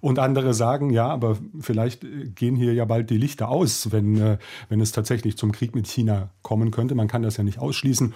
Und 0.00 0.19
andere 0.19 0.52
sagen, 0.52 0.90
ja, 0.90 1.09
aber 1.09 1.38
vielleicht 1.59 2.05
gehen 2.35 2.55
hier 2.55 2.75
ja 2.75 2.85
bald 2.85 3.09
die 3.09 3.16
Lichter 3.16 3.49
aus, 3.49 3.93
wenn, 3.93 4.19
äh, 4.19 4.37
wenn 4.69 4.83
es 4.83 4.93
tatsächlich 4.93 5.38
zum 5.38 5.52
Krieg 5.52 5.75
mit 5.75 5.87
China 5.87 6.28
kommen 6.43 6.71
könnte. 6.71 6.95
Man 6.95 7.09
kann 7.09 7.23
das 7.23 7.38
ja 7.38 7.45
nicht 7.45 7.59
ausschließen. 7.59 8.12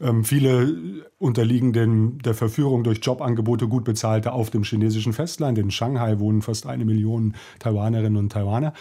Ähm, 0.00 0.24
viele 0.24 1.04
unterliegen 1.18 1.72
den, 1.72 2.18
der 2.18 2.34
Verführung 2.34 2.84
durch 2.84 3.00
Jobangebote 3.02 3.66
gut 3.66 3.84
bezahlte 3.84 4.32
auf 4.32 4.50
dem 4.50 4.62
chinesischen 4.62 5.12
Festland. 5.12 5.58
In 5.58 5.72
Shanghai 5.72 6.20
wohnen 6.20 6.40
fast 6.40 6.66
eine 6.66 6.84
Million 6.84 7.34
Taiwanerinnen 7.58 8.16
und 8.16 8.30
Taiwaner. 8.30 8.74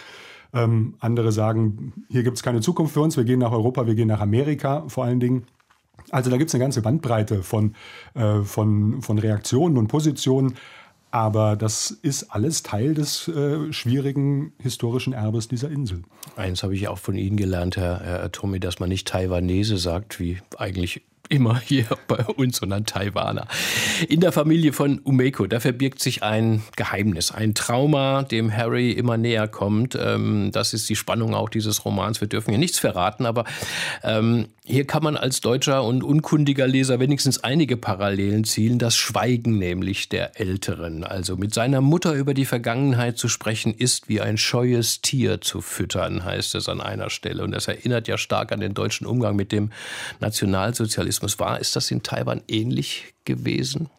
Ähm, 0.53 0.95
andere 0.99 1.31
sagen, 1.31 2.05
hier 2.09 2.23
gibt 2.23 2.37
es 2.37 2.43
keine 2.43 2.61
Zukunft 2.61 2.93
für 2.93 3.01
uns, 3.01 3.17
wir 3.17 3.23
gehen 3.23 3.39
nach 3.39 3.51
Europa, 3.51 3.87
wir 3.87 3.95
gehen 3.95 4.07
nach 4.07 4.21
Amerika 4.21 4.83
vor 4.87 5.05
allen 5.05 5.19
Dingen. 5.19 5.43
Also 6.11 6.29
da 6.29 6.37
gibt 6.37 6.49
es 6.49 6.55
eine 6.55 6.63
ganze 6.63 6.81
Bandbreite 6.81 7.43
von, 7.43 7.75
äh, 8.13 8.41
von, 8.41 9.01
von 9.01 9.17
Reaktionen 9.17 9.77
und 9.77 9.87
Positionen. 9.87 10.55
Aber 11.11 11.55
das 11.55 11.91
ist 11.91 12.31
alles 12.31 12.63
Teil 12.63 12.95
des 12.95 13.27
äh, 13.27 13.71
schwierigen 13.71 14.51
historischen 14.57 15.13
Erbes 15.13 15.47
dieser 15.47 15.69
Insel. 15.69 16.01
Eins 16.35 16.63
habe 16.63 16.73
ich 16.73 16.87
auch 16.87 16.97
von 16.97 17.13
Ihnen 17.13 17.37
gelernt, 17.37 17.77
Herr, 17.77 17.99
Herr 17.99 18.31
Tommy, 18.31 18.59
dass 18.59 18.79
man 18.79 18.89
nicht 18.89 19.07
Taiwanese 19.07 19.77
sagt, 19.77 20.19
wie 20.19 20.39
eigentlich 20.57 21.03
immer 21.29 21.59
hier 21.59 21.85
bei 22.07 22.23
uns, 22.25 22.57
sondern 22.57 22.85
Taiwaner. 22.85 23.47
In 24.09 24.19
der 24.19 24.31
Familie 24.31 24.73
von 24.73 24.99
Umeko, 24.99 25.47
da 25.47 25.59
verbirgt 25.59 26.01
sich 26.01 26.23
ein 26.23 26.63
Geheimnis, 26.75 27.31
ein 27.31 27.55
Trauma, 27.55 28.23
dem 28.23 28.55
Harry 28.55 28.91
immer 28.91 29.17
näher 29.17 29.47
kommt. 29.47 29.95
Ähm, 29.99 30.51
das 30.51 30.73
ist 30.73 30.89
die 30.89 30.95
Spannung 30.95 31.33
auch 31.33 31.49
dieses 31.49 31.85
Romans. 31.85 32.19
Wir 32.21 32.27
dürfen 32.27 32.51
hier 32.51 32.59
nichts 32.59 32.79
verraten, 32.79 33.25
aber 33.25 33.45
ähm, 34.03 34.47
hier 34.65 34.85
kann 34.85 35.03
man 35.03 35.17
als 35.17 35.41
deutscher 35.41 35.83
und 35.83 36.03
unkundiger 36.03 36.67
Leser 36.67 36.99
wenigstens 36.99 37.43
einige 37.43 37.77
Parallelen 37.77 38.43
zielen. 38.43 38.79
Das 38.79 38.95
Schweigen 38.95 39.57
nämlich 39.57 40.09
der 40.09 40.39
Älteren. 40.39 41.03
Also 41.03 41.35
mit 41.35 41.53
seiner 41.53 41.81
Mutter 41.81 42.13
über 42.13 42.33
die 42.33 42.45
Vergangenheit 42.45 43.17
zu 43.17 43.27
sprechen, 43.27 43.73
ist 43.73 44.07
wie 44.07 44.21
ein 44.21 44.37
scheues 44.37 45.01
Tier 45.01 45.41
zu 45.41 45.61
füttern, 45.61 46.23
heißt 46.23 46.55
es 46.55 46.69
an 46.69 46.79
einer 46.81 47.09
Stelle. 47.09 47.43
Und 47.43 47.51
das 47.51 47.67
erinnert 47.67 48.07
ja 48.07 48.17
stark 48.17 48.51
an 48.51 48.59
den 48.59 48.73
deutschen 48.73 49.05
Umgang 49.05 49.35
mit 49.35 49.51
dem 49.51 49.71
Nationalsozialismus. 50.19 51.12
Rassismus 51.13 51.39
war. 51.39 51.59
Ist 51.59 51.75
das 51.75 51.91
in 51.91 52.01
Taiwan 52.01 52.41
ähnlich 52.47 53.13
gewesen? 53.23 53.89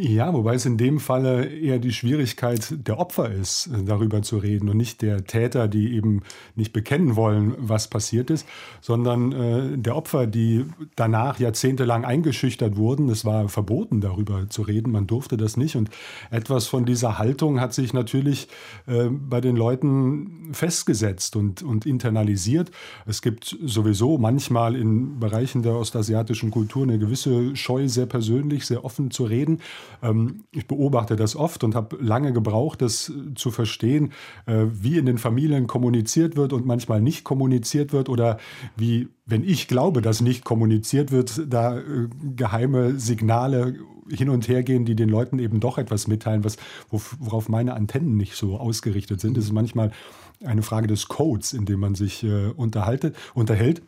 Ja, 0.00 0.32
wobei 0.32 0.54
es 0.54 0.66
in 0.66 0.76
dem 0.76 0.98
Falle 0.98 1.46
eher 1.46 1.78
die 1.78 1.92
Schwierigkeit 1.92 2.74
der 2.86 2.98
Opfer 2.98 3.30
ist, 3.30 3.70
darüber 3.84 4.22
zu 4.22 4.38
reden 4.38 4.68
und 4.68 4.76
nicht 4.76 5.02
der 5.02 5.24
Täter, 5.24 5.68
die 5.68 5.94
eben 5.94 6.22
nicht 6.56 6.72
bekennen 6.72 7.14
wollen, 7.14 7.54
was 7.58 7.88
passiert 7.88 8.28
ist, 8.30 8.46
sondern 8.80 9.32
äh, 9.32 9.78
der 9.78 9.94
Opfer, 9.94 10.26
die 10.26 10.64
danach 10.96 11.38
jahrzehntelang 11.38 12.04
eingeschüchtert 12.04 12.76
wurden. 12.76 13.08
Es 13.08 13.24
war 13.24 13.48
verboten, 13.48 14.00
darüber 14.00 14.48
zu 14.48 14.62
reden, 14.62 14.90
man 14.90 15.06
durfte 15.06 15.36
das 15.36 15.56
nicht. 15.56 15.76
Und 15.76 15.90
etwas 16.30 16.66
von 16.66 16.84
dieser 16.84 17.18
Haltung 17.18 17.60
hat 17.60 17.72
sich 17.72 17.92
natürlich 17.92 18.48
äh, 18.86 19.04
bei 19.10 19.40
den 19.40 19.54
Leuten 19.54 20.50
festgesetzt 20.52 21.36
und, 21.36 21.62
und 21.62 21.86
internalisiert. 21.86 22.72
Es 23.06 23.22
gibt 23.22 23.56
sowieso 23.64 24.18
manchmal 24.18 24.74
in 24.74 25.20
Bereichen 25.20 25.62
der 25.62 25.76
ostasiatischen 25.76 26.50
Kultur 26.50 26.82
eine 26.82 26.98
gewisse 26.98 27.54
Scheu, 27.54 27.86
sehr 27.88 28.06
persönlich, 28.06 28.66
sehr 28.66 28.84
offen 28.84 29.12
zu 29.12 29.24
reden. 29.24 29.60
Ähm, 30.02 30.44
ich 30.52 30.66
beobachte 30.66 31.16
das 31.16 31.36
oft 31.36 31.64
und 31.64 31.74
habe 31.74 31.96
lange 32.00 32.32
gebraucht, 32.32 32.82
das 32.82 33.12
zu 33.34 33.50
verstehen, 33.50 34.12
äh, 34.46 34.64
wie 34.70 34.98
in 34.98 35.06
den 35.06 35.18
Familien 35.18 35.66
kommuniziert 35.66 36.36
wird 36.36 36.52
und 36.52 36.66
manchmal 36.66 37.00
nicht 37.00 37.24
kommuniziert 37.24 37.92
wird 37.92 38.08
oder 38.08 38.38
wie, 38.76 39.08
wenn 39.26 39.44
ich 39.44 39.68
glaube, 39.68 40.02
dass 40.02 40.20
nicht 40.20 40.44
kommuniziert 40.44 41.10
wird, 41.10 41.42
da 41.48 41.78
äh, 41.78 41.82
geheime 42.36 42.98
Signale 42.98 43.74
hin 44.10 44.28
und 44.28 44.48
her 44.48 44.62
gehen, 44.62 44.84
die 44.84 44.94
den 44.94 45.08
Leuten 45.08 45.38
eben 45.38 45.60
doch 45.60 45.78
etwas 45.78 46.06
mitteilen, 46.06 46.44
was, 46.44 46.56
worauf 46.90 47.48
meine 47.48 47.74
Antennen 47.74 48.16
nicht 48.16 48.34
so 48.34 48.58
ausgerichtet 48.58 49.20
sind. 49.20 49.38
Es 49.38 49.44
ist 49.44 49.52
manchmal 49.52 49.92
eine 50.44 50.62
Frage 50.62 50.86
des 50.86 51.08
Codes, 51.08 51.52
in 51.52 51.64
dem 51.64 51.80
man 51.80 51.94
sich 51.94 52.22
äh, 52.22 52.50
unterhält. 52.54 53.82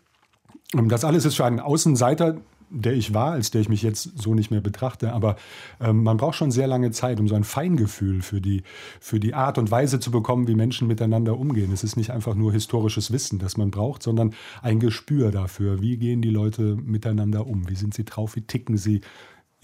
Das 0.72 1.04
alles 1.04 1.24
ist 1.24 1.36
für 1.36 1.44
einen 1.44 1.60
Außenseiter 1.60 2.38
der 2.70 2.94
ich 2.94 3.14
war, 3.14 3.32
als 3.32 3.50
der 3.50 3.60
ich 3.60 3.68
mich 3.68 3.82
jetzt 3.82 4.18
so 4.18 4.34
nicht 4.34 4.50
mehr 4.50 4.60
betrachte. 4.60 5.12
Aber 5.12 5.36
ähm, 5.80 6.02
man 6.02 6.16
braucht 6.16 6.36
schon 6.36 6.50
sehr 6.50 6.66
lange 6.66 6.90
Zeit, 6.90 7.20
um 7.20 7.28
so 7.28 7.34
ein 7.34 7.44
Feingefühl 7.44 8.22
für 8.22 8.40
die, 8.40 8.62
für 9.00 9.20
die 9.20 9.34
Art 9.34 9.58
und 9.58 9.70
Weise 9.70 10.00
zu 10.00 10.10
bekommen, 10.10 10.48
wie 10.48 10.54
Menschen 10.54 10.88
miteinander 10.88 11.38
umgehen. 11.38 11.72
Es 11.72 11.84
ist 11.84 11.96
nicht 11.96 12.10
einfach 12.10 12.34
nur 12.34 12.52
historisches 12.52 13.12
Wissen, 13.12 13.38
das 13.38 13.56
man 13.56 13.70
braucht, 13.70 14.02
sondern 14.02 14.34
ein 14.62 14.80
Gespür 14.80 15.30
dafür, 15.30 15.80
wie 15.80 15.96
gehen 15.96 16.22
die 16.22 16.30
Leute 16.30 16.76
miteinander 16.76 17.46
um, 17.46 17.68
wie 17.68 17.76
sind 17.76 17.94
sie 17.94 18.04
drauf, 18.04 18.36
wie 18.36 18.42
ticken 18.42 18.76
sie, 18.76 19.00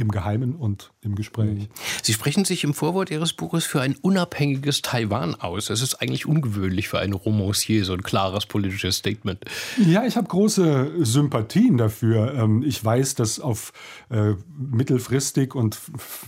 im 0.02 0.10
Geheimen 0.10 0.54
und 0.54 0.92
im 1.00 1.14
Gespräch. 1.14 1.60
Mhm. 1.60 1.68
Sie 2.02 2.12
sprechen 2.12 2.44
sich 2.44 2.64
im 2.64 2.74
Vorwort 2.74 3.10
Ihres 3.10 3.32
Buches 3.32 3.64
für 3.64 3.80
ein 3.80 3.96
unabhängiges 4.02 4.82
Taiwan 4.82 5.34
aus. 5.34 5.66
Das 5.66 5.80
ist 5.80 5.94
eigentlich 5.94 6.26
ungewöhnlich 6.26 6.88
für 6.88 6.98
einen 6.98 7.14
Romancier, 7.14 7.84
so 7.84 7.94
ein 7.94 8.02
klares 8.02 8.46
politisches 8.46 8.96
Statement. 8.96 9.44
Ja, 9.86 10.04
ich 10.04 10.16
habe 10.16 10.28
große 10.28 11.04
Sympathien 11.04 11.78
dafür. 11.78 12.34
Ähm, 12.34 12.62
ich 12.62 12.84
weiß, 12.84 13.14
dass 13.14 13.40
auf 13.40 13.72
äh, 14.10 14.34
mittelfristig 14.58 15.54
und 15.54 15.78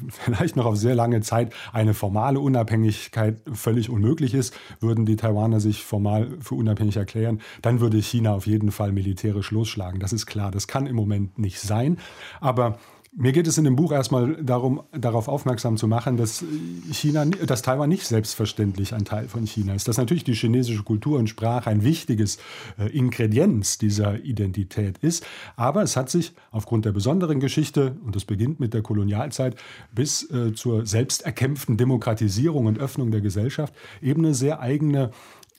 vielleicht 0.09 0.57
noch 0.57 0.67
auf 0.67 0.77
sehr 0.77 0.95
lange 0.95 1.21
Zeit 1.21 1.53
eine 1.73 1.95
formale 1.95 2.41
Unabhängigkeit 2.41 3.43
völlig 3.53 3.91
unmöglich 3.91 4.35
ist. 4.35 4.55
Würden 4.81 5.05
die 5.05 5.17
Taiwaner 5.17 5.61
sich 5.61 5.85
formal 5.85 6.29
für 6.41 6.55
unabhängig 6.55 6.97
erklären, 6.97 7.41
dann 7.63 7.81
würde 7.81 7.99
China 7.99 8.35
auf 8.35 8.47
jeden 8.47 8.71
Fall 8.71 8.93
militärisch 8.93 9.51
losschlagen. 9.51 10.01
Das 10.01 10.13
ist 10.13 10.27
klar. 10.27 10.51
Das 10.51 10.69
kann 10.69 10.87
im 10.87 10.97
Moment 10.97 11.39
nicht 11.39 11.61
sein. 11.61 11.99
Aber 12.41 12.79
mir 13.17 13.33
geht 13.33 13.47
es 13.47 13.59
in 13.59 13.65
dem 13.65 13.77
Buch 13.77 13.93
erstmal 13.93 14.43
darum, 14.43 14.83
darauf 14.93 15.29
aufmerksam 15.29 15.77
zu 15.77 15.87
machen, 15.87 16.17
dass 16.17 16.45
China, 16.91 17.25
dass 17.25 17.63
Taiwan 17.63 17.89
nicht 17.89 18.07
selbstverständlich 18.07 18.93
ein 18.93 19.05
Teil 19.05 19.29
von 19.29 19.47
China 19.47 19.75
ist. 19.75 19.87
Dass 19.87 19.99
natürlich 19.99 20.25
die 20.25 20.35
chinesische 20.35 20.83
Kultur 20.83 21.19
und 21.19 21.29
Sprache 21.29 21.71
ein 21.71 21.85
wichtiges 21.85 22.39
äh, 22.79 22.89
Ingredienz 22.89 23.79
dieser 23.79 24.21
Identität 24.25 24.99
ist. 24.99 25.25
Aber 25.55 25.83
es 25.83 25.97
hat 25.97 26.11
sich 26.11 26.33
aufgrund 26.51 26.87
der 26.87 26.93
besonderen 26.93 27.39
Geschichte, 27.39 27.97
und 28.05 28.17
das 28.17 28.25
beginnt 28.25 28.59
mit 28.59 28.75
der 28.75 28.83
Kolonialzeit, 28.83 29.57
bis 29.95 30.29
äh, 30.31 30.53
zur 30.53 30.85
selbsterkämpften 30.85 31.77
Demokratisierung 31.77 32.67
und 32.67 32.79
Öffnung 32.79 33.13
der 33.13 33.21
Gesellschaft 33.21 33.75
eben 34.03 34.25
eine 34.25 34.35
sehr 34.35 34.61
eigene 34.61 35.11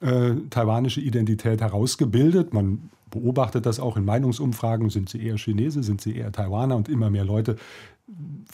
äh, 0.05 0.35
taiwanische 0.49 1.01
Identität 1.01 1.61
herausgebildet. 1.61 2.53
Man 2.53 2.89
beobachtet 3.09 3.65
das 3.65 3.79
auch 3.79 3.97
in 3.97 4.05
Meinungsumfragen. 4.05 4.89
Sind 4.89 5.09
sie 5.09 5.25
eher 5.25 5.37
Chinese, 5.37 5.83
sind 5.83 6.01
sie 6.01 6.15
eher 6.15 6.31
Taiwaner? 6.31 6.75
Und 6.75 6.89
immer 6.89 7.09
mehr 7.09 7.25
Leute 7.25 7.55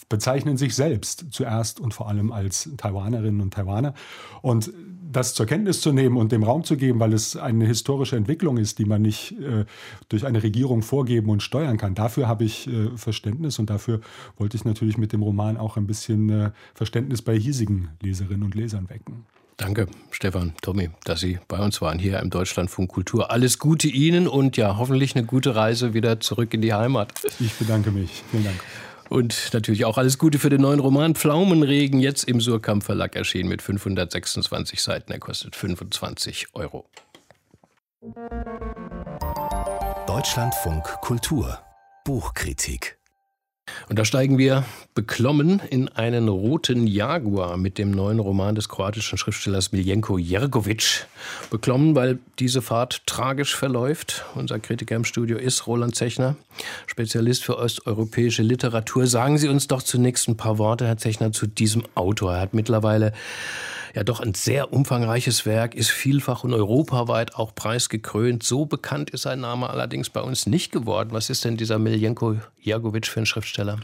bezeichnen 0.08 0.58
sich 0.58 0.76
selbst 0.76 1.26
zuerst 1.32 1.80
und 1.80 1.94
vor 1.94 2.08
allem 2.08 2.32
als 2.32 2.70
Taiwanerinnen 2.78 3.42
und 3.42 3.54
Taiwaner. 3.54 3.94
Und 4.42 4.72
das 5.12 5.34
zur 5.34 5.46
Kenntnis 5.46 5.82
zu 5.82 5.92
nehmen 5.92 6.16
und 6.16 6.32
dem 6.32 6.44
Raum 6.44 6.64
zu 6.64 6.78
geben, 6.78 7.00
weil 7.00 7.12
es 7.12 7.36
eine 7.36 7.66
historische 7.66 8.16
Entwicklung 8.16 8.58
ist, 8.58 8.80
die 8.80 8.86
man 8.86 9.02
nicht 9.02 9.34
äh, 9.40 9.66
durch 10.08 10.26
eine 10.26 10.42
Regierung 10.42 10.84
vorgeben 10.84 11.30
und 11.30 11.44
steuern 11.44 11.78
kann. 11.78 11.96
Dafür 11.96 12.30
habe 12.30 12.46
ich 12.46 12.68
äh, 12.68 12.96
Verständnis 12.96 13.60
und 13.60 13.70
dafür 13.70 14.00
wollte 14.38 14.56
ich 14.56 14.64
natürlich 14.64 14.98
mit 14.98 15.12
dem 15.12 15.22
Roman 15.22 15.58
auch 15.58 15.76
ein 15.76 15.86
bisschen 15.86 16.30
äh, 16.30 16.52
Verständnis 16.74 17.22
bei 17.22 17.38
hiesigen 17.38 17.90
Leserinnen 18.02 18.44
und 18.44 18.56
Lesern 18.56 18.90
wecken. 18.90 19.26
Danke, 19.62 19.86
Stefan, 20.10 20.54
Tommy, 20.64 20.90
dass 21.04 21.20
Sie 21.20 21.38
bei 21.48 21.60
uns 21.60 21.82
waren 21.82 22.00
hier 22.00 22.20
im 22.20 22.32
Deutschlandfunk 22.32 22.90
Kultur. 22.90 23.30
Alles 23.30 23.60
Gute 23.60 23.88
Ihnen 23.88 24.28
und 24.28 24.58
ja, 24.58 24.78
hoffentlich 24.78 25.16
eine 25.16 25.24
gute 25.24 25.56
Reise 25.56 25.94
wieder 25.94 26.20
zurück 26.20 26.56
in 26.56 26.64
die 26.64 26.74
Heimat. 26.74 27.14
Ich 27.40 27.54
bedanke 27.54 27.92
mich. 27.92 28.24
Vielen 28.32 28.46
Dank. 28.46 28.56
Und 29.10 29.52
natürlich 29.54 29.86
auch 29.86 30.00
alles 30.00 30.18
Gute 30.18 30.40
für 30.40 30.50
den 30.50 30.62
neuen 30.62 30.80
Roman 30.80 31.14
Pflaumenregen, 31.14 32.00
jetzt 32.00 32.24
im 32.24 32.42
Surkamp 32.42 32.82
Verlag 32.82 33.16
erschienen 33.16 33.50
mit 33.50 33.62
526 33.62 34.82
Seiten. 34.82 35.12
Er 35.12 35.20
kostet 35.20 35.56
25 35.56 36.48
Euro. 36.56 36.88
Deutschlandfunk 40.08 40.86
Kultur 41.02 41.60
Buchkritik 42.04 42.98
und 43.90 44.00
da 44.00 44.06
steigen 44.06 44.38
wir 44.38 44.66
beklommen 44.94 45.62
in 45.70 45.90
einen 45.90 46.28
roten 46.28 46.88
Jaguar 46.88 47.58
mit 47.58 47.78
dem 47.78 47.92
neuen 47.92 48.20
Roman 48.20 48.56
des 48.56 48.70
kroatischen 48.70 49.18
Schriftstellers 49.18 49.72
Miljenko 49.72 50.18
Jergovic. 50.18 51.08
Beklommen, 51.50 51.96
weil 51.96 52.20
diese 52.40 52.62
Fahrt 52.62 53.06
tragisch 53.06 53.56
verläuft. 53.56 54.26
Unser 54.36 54.60
Kritiker 54.60 54.96
im 54.96 55.06
Studio 55.06 55.38
ist 55.38 55.68
Roland 55.68 55.96
Zechner, 55.96 56.36
Spezialist 56.88 57.44
für 57.44 57.58
osteuropäische 57.58 58.44
Literatur. 58.44 59.08
Sagen 59.08 59.38
Sie 59.38 59.48
uns 59.48 59.68
doch 59.68 59.84
zunächst 59.84 60.28
ein 60.28 60.38
paar 60.38 60.58
Worte, 60.58 60.88
Herr 60.88 60.98
Zechner, 60.98 61.32
zu 61.32 61.48
diesem 61.48 61.84
Autor. 61.96 62.36
Er 62.36 62.42
hat 62.42 62.54
mittlerweile 62.54 63.14
ja 63.94 64.04
doch 64.04 64.20
ein 64.20 64.34
sehr 64.34 64.74
umfangreiches 64.74 65.46
Werk, 65.46 65.76
ist 65.76 65.90
vielfach 65.90 66.44
und 66.44 66.54
europaweit 66.54 67.36
auch 67.36 67.54
preisgekrönt. 67.54 68.44
So 68.44 68.66
bekannt 68.66 69.10
ist 69.10 69.24
sein 69.24 69.40
Name 69.40 69.70
allerdings 69.70 70.10
bei 70.10 70.22
uns 70.22 70.46
nicht 70.46 70.72
geworden. 70.72 71.10
Was 71.12 71.30
ist 71.30 71.44
denn 71.46 71.58
dieser 71.58 71.80
Miljenko 71.80 72.38
Jagovic 72.62 73.08
für 73.08 73.22
ein 73.22 73.26
Schriftsteller? 73.26 73.80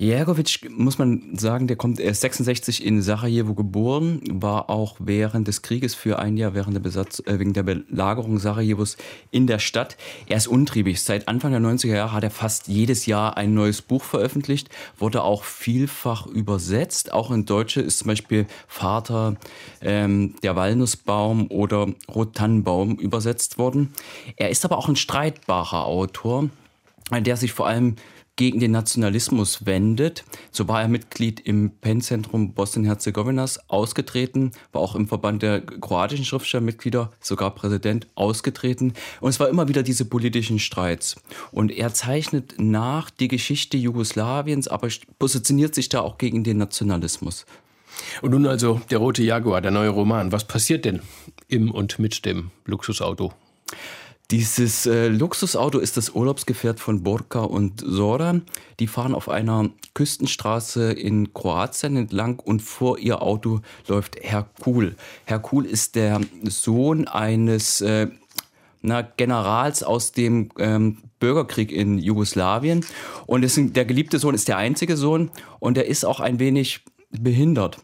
Jergovic, 0.00 0.70
muss 0.70 0.98
man 0.98 1.36
sagen, 1.36 1.66
der 1.66 1.76
kommt, 1.76 1.98
er 1.98 2.12
ist 2.12 2.20
66 2.20 2.86
in 2.86 3.02
Sarajevo 3.02 3.54
geboren, 3.54 4.20
war 4.30 4.70
auch 4.70 4.94
während 5.00 5.48
des 5.48 5.62
Krieges 5.62 5.96
für 5.96 6.20
ein 6.20 6.36
Jahr, 6.36 6.54
während 6.54 6.76
der 6.76 6.80
Besatz, 6.80 7.20
äh, 7.26 7.40
wegen 7.40 7.52
der 7.52 7.64
Belagerung 7.64 8.38
Sarajevos 8.38 8.96
in 9.32 9.48
der 9.48 9.58
Stadt. 9.58 9.96
Er 10.28 10.36
ist 10.36 10.46
untriebig. 10.46 11.02
Seit 11.02 11.26
Anfang 11.26 11.50
der 11.50 11.60
90er 11.60 11.96
Jahre 11.96 12.12
hat 12.12 12.22
er 12.22 12.30
fast 12.30 12.68
jedes 12.68 13.06
Jahr 13.06 13.36
ein 13.36 13.54
neues 13.54 13.82
Buch 13.82 14.04
veröffentlicht, 14.04 14.68
wurde 14.96 15.24
auch 15.24 15.42
vielfach 15.42 16.26
übersetzt. 16.26 17.12
Auch 17.12 17.32
in 17.32 17.44
Deutsche 17.44 17.80
ist 17.80 17.98
zum 17.98 18.06
Beispiel 18.06 18.46
Vater 18.68 19.34
ähm, 19.80 20.36
der 20.44 20.54
Walnussbaum 20.54 21.50
oder 21.50 21.88
Rottannenbaum 22.08 22.94
übersetzt 23.00 23.58
worden. 23.58 23.92
Er 24.36 24.50
ist 24.50 24.64
aber 24.64 24.78
auch 24.78 24.88
ein 24.88 24.94
streitbarer 24.94 25.86
Autor, 25.86 26.50
der 27.10 27.36
sich 27.36 27.52
vor 27.52 27.66
allem 27.66 27.96
gegen 28.38 28.60
den 28.60 28.70
Nationalismus 28.70 29.66
wendet. 29.66 30.24
So 30.52 30.68
war 30.68 30.80
er 30.80 30.88
Mitglied 30.88 31.40
im 31.40 31.72
PEN-Zentrum 31.82 32.54
Bosnien-Herzegowinas 32.54 33.68
ausgetreten, 33.68 34.52
war 34.72 34.80
auch 34.80 34.94
im 34.94 35.08
Verband 35.08 35.42
der 35.42 35.60
kroatischen 35.60 36.24
Schriftstellermitglieder, 36.24 37.10
sogar 37.20 37.54
Präsident, 37.54 38.06
ausgetreten. 38.14 38.94
Und 39.20 39.30
es 39.30 39.40
war 39.40 39.48
immer 39.48 39.68
wieder 39.68 39.82
diese 39.82 40.04
politischen 40.04 40.60
Streits. 40.60 41.16
Und 41.50 41.72
er 41.72 41.92
zeichnet 41.92 42.54
nach 42.58 43.10
die 43.10 43.28
Geschichte 43.28 43.76
Jugoslawiens, 43.76 44.68
aber 44.68 44.88
positioniert 45.18 45.74
sich 45.74 45.88
da 45.88 46.00
auch 46.00 46.16
gegen 46.16 46.44
den 46.44 46.58
Nationalismus. 46.58 47.44
Und 48.22 48.30
nun 48.30 48.46
also 48.46 48.80
der 48.88 48.98
Rote 48.98 49.24
Jaguar, 49.24 49.60
der 49.60 49.72
neue 49.72 49.88
Roman. 49.88 50.30
Was 50.30 50.44
passiert 50.44 50.84
denn 50.84 51.00
im 51.48 51.72
und 51.72 51.98
mit 51.98 52.24
dem 52.24 52.52
Luxusauto? 52.66 53.32
Dieses 54.30 54.84
äh, 54.84 55.08
Luxusauto 55.08 55.78
ist 55.78 55.96
das 55.96 56.10
Urlaubsgefährt 56.10 56.80
von 56.80 57.02
Borka 57.02 57.40
und 57.40 57.80
Soran. 57.80 58.42
Die 58.78 58.86
fahren 58.86 59.14
auf 59.14 59.30
einer 59.30 59.70
Küstenstraße 59.94 60.92
in 60.92 61.32
Kroatien 61.32 61.96
entlang 61.96 62.38
und 62.38 62.60
vor 62.60 62.98
ihr 62.98 63.22
Auto 63.22 63.60
läuft 63.86 64.18
Herkul. 64.20 64.96
Herkul 65.24 65.64
ist 65.64 65.94
der 65.94 66.20
Sohn 66.44 67.08
eines 67.08 67.80
äh, 67.80 68.08
na, 68.82 69.00
Generals 69.00 69.82
aus 69.82 70.12
dem 70.12 70.50
ähm, 70.58 70.98
Bürgerkrieg 71.20 71.72
in 71.72 71.98
Jugoslawien. 71.98 72.84
Und 73.24 73.44
ist, 73.44 73.58
der 73.58 73.86
geliebte 73.86 74.18
Sohn 74.18 74.34
ist 74.34 74.48
der 74.48 74.58
einzige 74.58 74.98
Sohn 74.98 75.30
und 75.58 75.78
er 75.78 75.86
ist 75.86 76.04
auch 76.04 76.20
ein 76.20 76.38
wenig 76.38 76.84
behindert. 77.10 77.78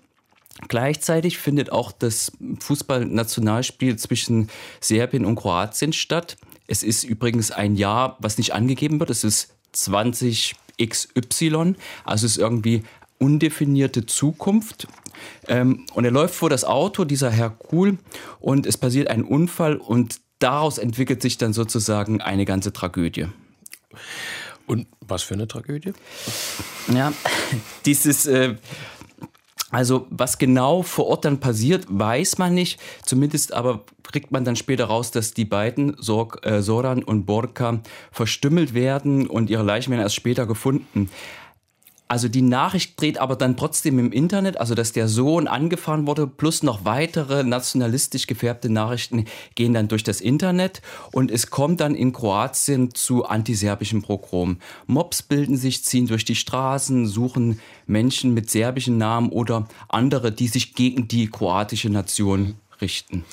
Gleichzeitig 0.69 1.39
findet 1.39 1.71
auch 1.71 1.93
das 1.93 2.33
Fußballnationalspiel 2.61 3.97
zwischen 3.97 4.49
Serbien 4.81 5.25
und 5.25 5.37
Kroatien 5.37 5.93
statt. 5.93 6.37
Es 6.67 6.83
ist 6.83 7.05
übrigens 7.05 7.51
ein 7.51 7.77
Jahr, 7.77 8.17
was 8.21 8.39
nicht 8.39 8.55
angegeben 8.55 9.01
wird. 9.01 9.11
Es 9.11 9.25
ist 9.25 9.55
20XY, 9.75 11.75
also 12.05 12.27
es 12.27 12.33
ist 12.33 12.39
irgendwie 12.39 12.83
undefinierte 13.19 14.07
Zukunft. 14.07 14.89
Ähm, 15.49 15.87
und 15.95 16.05
er 16.05 16.11
läuft 16.11 16.35
vor 16.35 16.51
das 16.51 16.65
Auto, 16.65 17.05
dieser 17.05 17.31
Herkul, 17.31 17.99
und 18.41 18.67
es 18.67 18.77
passiert 18.77 19.09
ein 19.09 19.23
Unfall 19.23 19.77
und 19.77 20.21
daraus 20.39 20.79
entwickelt 20.79 21.23
sich 21.23 21.39
dann 21.39 21.53
sozusagen 21.53 22.21
eine 22.21 22.45
ganze 22.45 22.73
Tragödie. 22.73 23.29
Und 24.67 24.87
was 25.01 25.23
für 25.23 25.35
eine 25.35 25.47
Tragödie? 25.47 25.93
Ja, 26.93 27.13
dieses. 27.87 28.27
Äh, 28.27 28.57
also 29.71 30.07
was 30.11 30.39
genau 30.39 30.83
vor 30.83 31.07
Ort 31.07 31.25
dann 31.25 31.41
passiert, 31.41 31.87
weiß 31.89 32.39
man 32.39 32.55
nicht. 32.55 32.81
Zumindest 33.05 33.53
aber 33.53 33.85
kriegt 34.03 34.31
man 34.31 34.45
dann 34.45 34.57
später 34.57 34.85
raus, 34.85 35.11
dass 35.11 35.35
die 35.35 35.45
beiden, 35.45 35.97
Sor 35.99 36.45
äh, 36.45 36.63
Soran 36.63 37.03
und 37.03 37.27
Borka, 37.27 37.81
verstümmelt 38.13 38.75
werden 38.75 39.27
und 39.27 39.51
ihre 39.51 39.63
Leichen 39.63 39.91
werden 39.91 40.03
erst 40.03 40.15
später 40.15 40.47
gefunden. 40.47 41.11
Also 42.07 42.29
die 42.29 42.43
Nachricht 42.43 43.01
dreht 43.01 43.17
aber 43.19 43.35
dann 43.35 43.57
trotzdem 43.57 43.99
im 43.99 44.13
Internet, 44.13 44.59
also 44.59 44.75
dass 44.75 44.93
der 44.93 45.09
Sohn 45.09 45.49
angefahren 45.49 46.07
wurde, 46.07 46.27
plus 46.27 46.63
noch 46.63 46.85
weitere 46.85 47.45
nationalistisch 47.45 48.27
gefärbte 48.27 48.69
Nachrichten 48.69 49.25
gehen 49.55 49.73
dann 49.73 49.89
durch 49.89 50.03
das 50.03 50.21
Internet 50.21 50.83
und 51.13 51.31
es 51.31 51.49
kommt 51.49 51.81
dann 51.81 51.95
in 51.95 52.13
Kroatien 52.13 52.95
zu 52.95 53.25
antiserbischen 53.25 54.03
Pogrom. 54.03 54.59
Mobs 54.87 55.23
bilden 55.23 55.57
sich, 55.57 55.83
ziehen 55.83 56.07
durch 56.07 56.27
die 56.27 56.37
Straßen, 56.37 57.07
suchen 57.07 57.61
Menschen 57.87 58.35
mit 58.35 58.51
serbischen 58.51 58.99
Namen 58.99 59.31
oder 59.31 59.67
andere, 59.89 60.31
die 60.31 60.49
sich 60.49 60.75
gegen 60.75 61.09
die 61.09 61.31
kroatische 61.31 61.89
Nation 61.89 62.57
richten. 62.83 63.25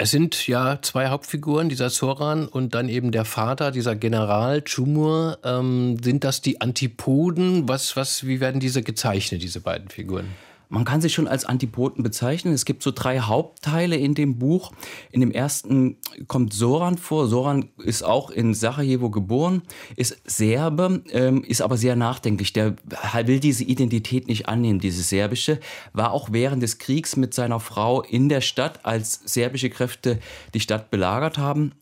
Es 0.00 0.12
sind 0.12 0.46
ja 0.46 0.78
zwei 0.80 1.08
Hauptfiguren, 1.08 1.68
dieser 1.68 1.90
Zoran 1.90 2.46
und 2.46 2.76
dann 2.76 2.88
eben 2.88 3.10
der 3.10 3.24
Vater, 3.24 3.72
dieser 3.72 3.96
General 3.96 4.62
Chumur. 4.64 5.40
Ähm, 5.42 5.96
sind 6.00 6.22
das 6.22 6.40
die 6.40 6.60
Antipoden? 6.60 7.68
Was, 7.68 7.96
was, 7.96 8.24
wie 8.24 8.38
werden 8.38 8.60
diese 8.60 8.82
gezeichnet, 8.82 9.42
diese 9.42 9.60
beiden 9.60 9.88
Figuren? 9.88 10.28
Man 10.70 10.84
kann 10.84 11.00
sich 11.00 11.14
schon 11.14 11.28
als 11.28 11.46
Antipoden 11.46 12.02
bezeichnen. 12.02 12.52
Es 12.52 12.66
gibt 12.66 12.82
so 12.82 12.90
drei 12.90 13.20
Hauptteile 13.20 13.96
in 13.96 14.14
dem 14.14 14.38
Buch. 14.38 14.72
In 15.10 15.20
dem 15.20 15.30
ersten 15.30 15.96
kommt 16.26 16.52
Soran 16.52 16.98
vor. 16.98 17.26
Soran 17.26 17.70
ist 17.78 18.02
auch 18.02 18.30
in 18.30 18.52
Sarajevo 18.52 19.08
geboren, 19.08 19.62
ist 19.96 20.20
Serbe, 20.24 21.02
ähm, 21.10 21.42
ist 21.42 21.62
aber 21.62 21.78
sehr 21.78 21.96
nachdenklich. 21.96 22.52
Der 22.52 22.76
will 23.24 23.40
diese 23.40 23.64
Identität 23.64 24.28
nicht 24.28 24.48
annehmen, 24.48 24.78
diese 24.78 25.02
serbische. 25.02 25.58
War 25.94 26.12
auch 26.12 26.28
während 26.32 26.62
des 26.62 26.78
Kriegs 26.78 27.16
mit 27.16 27.32
seiner 27.32 27.60
Frau 27.60 28.02
in 28.02 28.28
der 28.28 28.42
Stadt, 28.42 28.84
als 28.84 29.20
serbische 29.24 29.70
Kräfte 29.70 30.18
die 30.52 30.60
Stadt 30.60 30.90
belagert 30.90 31.38
haben. 31.38 31.72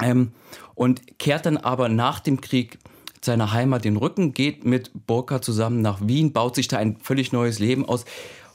Ähm, 0.00 0.32
und 0.74 1.18
kehrt 1.18 1.44
dann 1.44 1.58
aber 1.58 1.90
nach 1.90 2.18
dem 2.18 2.40
Krieg 2.40 2.78
seiner 3.24 3.52
Heimat 3.52 3.84
den 3.84 3.96
Rücken, 3.96 4.34
geht 4.34 4.64
mit 4.64 4.90
Borka 5.06 5.40
zusammen 5.40 5.80
nach 5.80 6.00
Wien, 6.02 6.32
baut 6.32 6.54
sich 6.54 6.68
da 6.68 6.78
ein 6.78 6.96
völlig 6.98 7.32
neues 7.32 7.58
Leben 7.58 7.84
aus. 7.84 8.04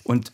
Und 0.03 0.31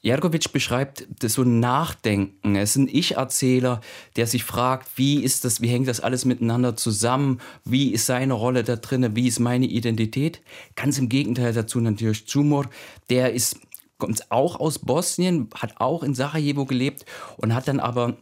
Jergovic 0.00 0.52
beschreibt 0.52 1.06
das 1.20 1.34
so 1.34 1.42
ein 1.42 1.58
Nachdenken. 1.58 2.54
Er 2.54 2.62
ist 2.62 2.76
ein 2.76 2.88
Ich-Erzähler, 2.88 3.80
der 4.16 4.26
sich 4.26 4.44
fragt, 4.44 4.96
wie 4.96 5.22
ist 5.22 5.44
das, 5.44 5.60
wie 5.60 5.68
hängt 5.68 5.88
das 5.88 6.00
alles 6.00 6.24
miteinander 6.24 6.76
zusammen? 6.76 7.40
Wie 7.64 7.92
ist 7.92 8.06
seine 8.06 8.34
Rolle 8.34 8.62
da 8.62 8.76
drin? 8.76 9.16
Wie 9.16 9.26
ist 9.26 9.40
meine 9.40 9.66
Identität? 9.66 10.40
Ganz 10.76 10.98
im 10.98 11.08
Gegenteil 11.08 11.52
dazu 11.52 11.80
natürlich 11.80 12.26
Zumor, 12.26 12.66
der 13.10 13.32
ist, 13.32 13.58
kommt 13.98 14.30
auch 14.30 14.60
aus 14.60 14.78
Bosnien, 14.78 15.48
hat 15.54 15.80
auch 15.80 16.04
in 16.04 16.14
Sarajevo 16.14 16.64
gelebt 16.64 17.04
und 17.36 17.54
hat 17.54 17.66
dann 17.66 17.80
aber 17.80 18.16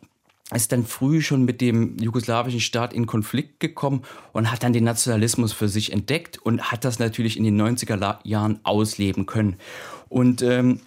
ist 0.54 0.70
dann 0.70 0.86
früh 0.86 1.22
schon 1.22 1.44
mit 1.44 1.60
dem 1.60 1.98
jugoslawischen 1.98 2.60
Staat 2.60 2.92
in 2.92 3.06
Konflikt 3.06 3.58
gekommen 3.58 4.02
und 4.32 4.50
hat 4.52 4.62
dann 4.62 4.72
den 4.72 4.84
Nationalismus 4.84 5.52
für 5.52 5.68
sich 5.68 5.92
entdeckt 5.92 6.38
und 6.38 6.70
hat 6.70 6.84
das 6.84 6.98
natürlich 6.98 7.36
in 7.36 7.44
den 7.44 7.60
90er 7.60 8.18
Jahren 8.22 8.60
ausleben 8.62 9.26
können. 9.26 9.56
Und 10.08 10.42
ähm, 10.42 10.80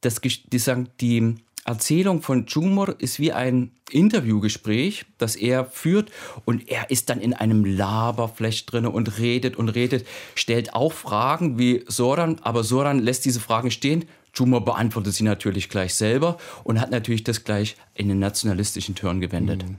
das, 0.00 0.20
die, 0.20 0.84
die 1.00 1.34
Erzählung 1.64 2.22
von 2.22 2.46
Jumor 2.46 2.94
ist 2.98 3.18
wie 3.20 3.32
ein 3.32 3.72
Interviewgespräch, 3.90 5.04
das 5.18 5.36
er 5.36 5.64
führt 5.64 6.10
und 6.44 6.68
er 6.68 6.90
ist 6.90 7.08
dann 7.08 7.20
in 7.20 7.34
einem 7.34 7.64
Laberflash 7.64 8.66
drin 8.66 8.86
und 8.86 9.18
redet 9.18 9.56
und 9.56 9.68
redet, 9.68 10.06
stellt 10.34 10.74
auch 10.74 10.92
Fragen 10.92 11.58
wie 11.58 11.84
Soran, 11.86 12.38
aber 12.42 12.64
Soran 12.64 13.00
lässt 13.00 13.24
diese 13.24 13.40
Fragen 13.40 13.70
stehen, 13.70 14.06
Schumer 14.36 14.60
beantwortet 14.60 15.14
sie 15.14 15.24
natürlich 15.24 15.68
gleich 15.68 15.94
selber 15.94 16.36
und 16.64 16.80
hat 16.80 16.90
natürlich 16.90 17.24
das 17.24 17.44
gleich 17.44 17.76
in 17.94 18.08
den 18.08 18.18
nationalistischen 18.18 18.94
Turn 18.94 19.20
gewendet. 19.20 19.64
Mhm. 19.66 19.78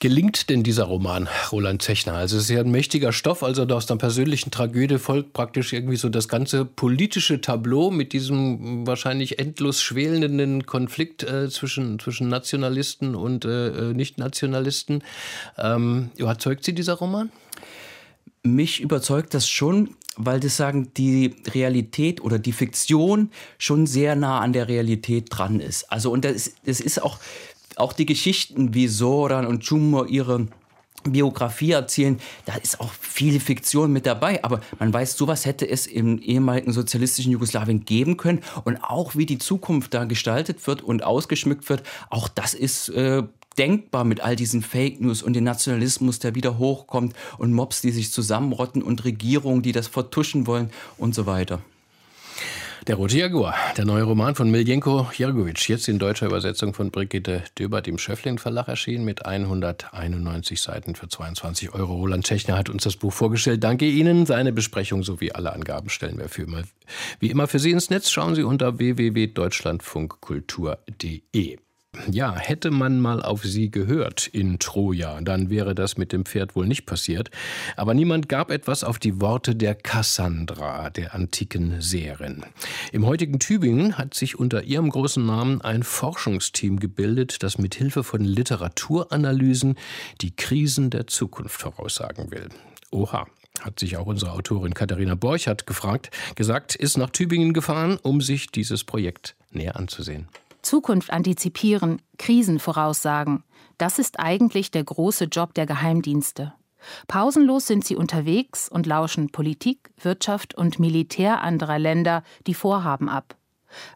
Gelingt 0.00 0.48
denn 0.48 0.62
dieser 0.62 0.84
Roman, 0.84 1.28
Roland 1.50 1.82
Zechner? 1.82 2.12
Also 2.14 2.36
es 2.36 2.44
ist 2.44 2.50
ja 2.50 2.60
ein 2.60 2.70
mächtiger 2.70 3.12
Stoff, 3.12 3.42
also 3.42 3.64
aus 3.64 3.90
einer 3.90 3.98
persönlichen 3.98 4.52
Tragödie 4.52 4.98
folgt 4.98 5.32
praktisch 5.32 5.72
irgendwie 5.72 5.96
so 5.96 6.08
das 6.08 6.28
ganze 6.28 6.64
politische 6.64 7.40
Tableau 7.40 7.90
mit 7.90 8.12
diesem 8.12 8.86
wahrscheinlich 8.86 9.40
endlos 9.40 9.82
schwelenden 9.82 10.66
Konflikt 10.66 11.24
äh, 11.24 11.48
zwischen, 11.50 11.98
zwischen 11.98 12.28
Nationalisten 12.28 13.16
und 13.16 13.44
äh, 13.44 13.90
äh 13.90 13.92
Nicht-Nationalisten. 13.92 15.02
Ähm, 15.56 16.10
überzeugt 16.16 16.62
Sie 16.62 16.76
dieser 16.76 16.94
Roman? 16.94 17.32
Mich 18.44 18.80
überzeugt 18.80 19.34
das 19.34 19.48
schon 19.48 19.96
weil 20.18 20.40
das 20.40 20.56
sagen, 20.56 20.90
die 20.96 21.36
Realität 21.54 22.20
oder 22.20 22.38
die 22.38 22.52
Fiktion 22.52 23.30
schon 23.56 23.86
sehr 23.86 24.16
nah 24.16 24.40
an 24.40 24.52
der 24.52 24.68
Realität 24.68 25.26
dran 25.30 25.60
ist. 25.60 25.90
Also, 25.90 26.10
und 26.10 26.24
das, 26.24 26.52
das 26.64 26.80
ist 26.80 27.02
auch, 27.02 27.18
auch 27.76 27.92
die 27.92 28.06
Geschichten, 28.06 28.74
wie 28.74 28.88
Soran 28.88 29.46
und 29.46 29.64
Jummo 29.64 30.04
ihre 30.04 30.48
Biografie 31.04 31.70
erzählen, 31.70 32.18
da 32.44 32.56
ist 32.56 32.80
auch 32.80 32.90
viel 32.90 33.38
Fiktion 33.38 33.92
mit 33.92 34.04
dabei, 34.04 34.42
aber 34.42 34.60
man 34.80 34.92
weiß, 34.92 35.16
sowas 35.16 35.46
hätte 35.46 35.68
es 35.68 35.86
im 35.86 36.18
ehemaligen 36.18 36.72
sozialistischen 36.72 37.32
Jugoslawien 37.32 37.84
geben 37.84 38.16
können 38.16 38.40
und 38.64 38.82
auch 38.82 39.14
wie 39.14 39.24
die 39.24 39.38
Zukunft 39.38 39.94
da 39.94 40.04
gestaltet 40.04 40.66
wird 40.66 40.82
und 40.82 41.04
ausgeschmückt 41.04 41.68
wird, 41.70 41.84
auch 42.10 42.28
das 42.28 42.52
ist 42.52 42.88
äh, 42.90 43.22
denkbar 43.58 44.04
mit 44.04 44.20
all 44.20 44.36
diesen 44.36 44.62
Fake 44.62 45.00
News 45.00 45.22
und 45.22 45.34
dem 45.34 45.44
Nationalismus, 45.44 46.18
der 46.18 46.34
wieder 46.34 46.58
hochkommt 46.58 47.14
und 47.38 47.52
Mobs, 47.52 47.80
die 47.80 47.90
sich 47.90 48.12
zusammenrotten 48.12 48.82
und 48.82 49.04
Regierungen, 49.04 49.62
die 49.62 49.72
das 49.72 49.88
vertuschen 49.88 50.46
wollen 50.46 50.70
und 50.96 51.14
so 51.14 51.26
weiter. 51.26 51.60
Der 52.86 52.96
Rote 52.96 53.18
Jaguar, 53.18 53.54
der 53.76 53.84
neue 53.84 54.04
Roman 54.04 54.34
von 54.34 54.50
Miljenko 54.50 55.10
Jergovic, 55.14 55.68
jetzt 55.68 55.88
in 55.88 55.98
deutscher 55.98 56.24
Übersetzung 56.26 56.72
von 56.72 56.90
Brigitte 56.90 57.42
Döbert 57.58 57.86
im 57.86 57.98
Schöfflin 57.98 58.38
Verlag 58.38 58.68
erschienen 58.68 59.04
mit 59.04 59.26
191 59.26 60.62
Seiten 60.62 60.94
für 60.94 61.08
22 61.08 61.74
Euro. 61.74 61.96
Roland 61.96 62.24
Tschechner 62.24 62.56
hat 62.56 62.70
uns 62.70 62.84
das 62.84 62.96
Buch 62.96 63.12
vorgestellt. 63.12 63.62
Danke 63.62 63.84
Ihnen. 63.84 64.24
Seine 64.24 64.54
Besprechung 64.54 65.02
sowie 65.02 65.32
alle 65.32 65.52
Angaben 65.52 65.90
stellen 65.90 66.16
wir 66.18 66.30
für 66.30 66.44
immer, 66.44 66.62
wie 67.20 67.28
immer 67.28 67.46
für 67.46 67.58
Sie 67.58 67.72
ins 67.72 67.90
Netz. 67.90 68.08
Schauen 68.10 68.34
Sie 68.34 68.42
unter 68.42 68.78
www.deutschlandfunkkultur.de. 68.78 71.58
Ja, 72.10 72.36
hätte 72.36 72.70
man 72.70 73.00
mal 73.00 73.22
auf 73.22 73.44
sie 73.44 73.70
gehört 73.70 74.26
in 74.26 74.58
Troja, 74.58 75.20
dann 75.20 75.50
wäre 75.50 75.74
das 75.74 75.96
mit 75.96 76.12
dem 76.12 76.24
Pferd 76.24 76.54
wohl 76.56 76.66
nicht 76.66 76.86
passiert. 76.86 77.30
Aber 77.76 77.94
niemand 77.94 78.28
gab 78.28 78.50
etwas 78.50 78.84
auf 78.84 78.98
die 78.98 79.20
Worte 79.20 79.54
der 79.54 79.74
Kassandra, 79.74 80.90
der 80.90 81.14
antiken 81.14 81.80
Seherin. 81.80 82.44
Im 82.92 83.04
heutigen 83.06 83.38
Tübingen 83.38 83.98
hat 83.98 84.14
sich 84.14 84.38
unter 84.38 84.62
ihrem 84.62 84.90
großen 84.90 85.24
Namen 85.24 85.60
ein 85.60 85.82
Forschungsteam 85.82 86.78
gebildet, 86.78 87.42
das 87.42 87.58
mit 87.58 87.74
Hilfe 87.74 88.04
von 88.04 88.22
Literaturanalysen 88.22 89.76
die 90.20 90.34
Krisen 90.34 90.90
der 90.90 91.06
Zukunft 91.06 91.60
voraussagen 91.60 92.30
will. 92.30 92.48
Oha, 92.90 93.26
hat 93.60 93.78
sich 93.78 93.96
auch 93.96 94.06
unsere 94.06 94.32
Autorin 94.32 94.74
Katharina 94.74 95.14
Borchert 95.14 95.66
gefragt, 95.66 96.10
gesagt, 96.36 96.74
ist 96.74 96.96
nach 96.96 97.10
Tübingen 97.10 97.52
gefahren, 97.52 97.98
um 98.02 98.20
sich 98.20 98.48
dieses 98.48 98.84
Projekt 98.84 99.34
näher 99.50 99.76
anzusehen. 99.76 100.28
Zukunft 100.68 101.10
antizipieren, 101.10 102.02
Krisen 102.18 102.58
voraussagen, 102.58 103.42
das 103.78 103.98
ist 103.98 104.20
eigentlich 104.20 104.70
der 104.70 104.84
große 104.84 105.24
Job 105.24 105.54
der 105.54 105.64
Geheimdienste. 105.64 106.52
Pausenlos 107.06 107.66
sind 107.66 107.86
sie 107.86 107.96
unterwegs 107.96 108.68
und 108.68 108.84
lauschen 108.84 109.30
Politik, 109.30 109.90
Wirtschaft 109.98 110.54
und 110.54 110.78
Militär 110.78 111.40
anderer 111.40 111.78
Länder 111.78 112.22
die 112.46 112.52
Vorhaben 112.52 113.08
ab. 113.08 113.34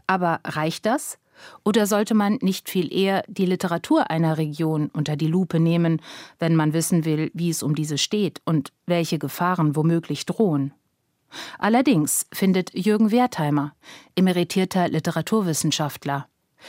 Aber 0.07 0.41
reicht 0.45 0.87
das? 0.87 1.19
Oder 1.63 1.87
sollte 1.87 2.15
man 2.15 2.39
nicht 2.41 2.71
viel 2.71 2.91
eher 2.91 3.23
die 3.29 3.45
Literatur 3.45 4.09
einer 4.11 4.39
Region 4.39 4.89
unter 4.95 5.15
die 5.15 5.27
Lupe 5.27 5.61
nehmen, 5.61 6.01
wenn 6.39 6.57
man 6.57 6.73
wissen 6.73 7.05
will, 7.05 7.31
wie 7.35 7.51
es 7.51 7.63
um 7.63 7.75
diese 7.75 7.99
steht 7.99 8.41
und 8.47 8.73
welche 8.87 9.19
Gefahren 9.19 9.77
womöglich 9.77 10.25
drohen? 10.25 10.73
Allerdings 11.59 12.25
findet 12.33 12.73
Jürgen 12.75 13.11
Wertheimer, 13.11 13.75
emeritierter 14.17 14.89
Literaturwissenschaftler, 14.89 16.29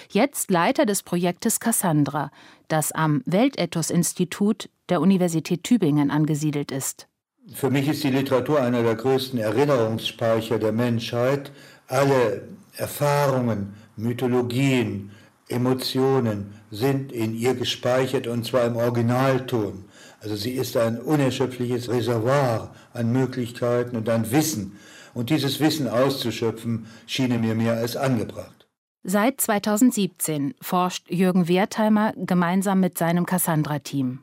Jetzt 0.10 0.52
Leiter 0.52 0.86
des 0.86 1.04
Projektes 1.04 1.60
Cassandra, 1.60 2.32
das 2.68 2.92
am 2.92 3.22
Weltethos-Institut 3.26 4.70
der 4.90 5.02
Universität 5.02 5.64
Tübingen 5.64 6.12
angesiedelt 6.12 6.72
ist. 6.72 7.08
Für 7.54 7.70
mich 7.70 7.88
ist 7.88 8.04
die 8.04 8.10
Literatur 8.10 8.62
einer 8.62 8.84
der 8.84 8.96
größten 8.96 9.40
Erinnerungsspeicher 9.40 10.60
der 10.60 10.72
Menschheit. 10.72 11.52
Alle 11.88 12.48
Erfahrungen, 12.78 13.74
Mythologien, 13.98 15.12
Emotionen 15.50 16.54
sind 16.72 17.12
in 17.12 17.36
ihr 17.36 17.54
gespeichert 17.54 18.28
und 18.28 18.46
zwar 18.46 18.66
im 18.66 18.78
Originalton. 18.78 19.86
Also 20.22 20.38
sie 20.38 20.52
ist 20.52 20.78
ein 20.78 21.00
unerschöpfliches 21.00 21.90
Reservoir 21.90 22.74
an 22.94 23.12
Möglichkeiten 23.12 23.98
und 23.98 24.08
an 24.08 24.32
Wissen. 24.32 24.80
Und 25.14 25.30
dieses 25.30 25.60
Wissen 25.60 25.88
auszuschöpfen, 25.88 26.88
schien 27.06 27.40
mir 27.42 27.56
mehr 27.56 27.74
als 27.74 27.98
angebracht. 27.98 28.63
Seit 29.06 29.42
2017 29.42 30.54
forscht 30.62 31.12
Jürgen 31.12 31.50
Wertheimer 31.50 32.14
gemeinsam 32.16 32.80
mit 32.80 32.98
seinem 32.98 33.26
Cassandra-Team. 33.26 34.20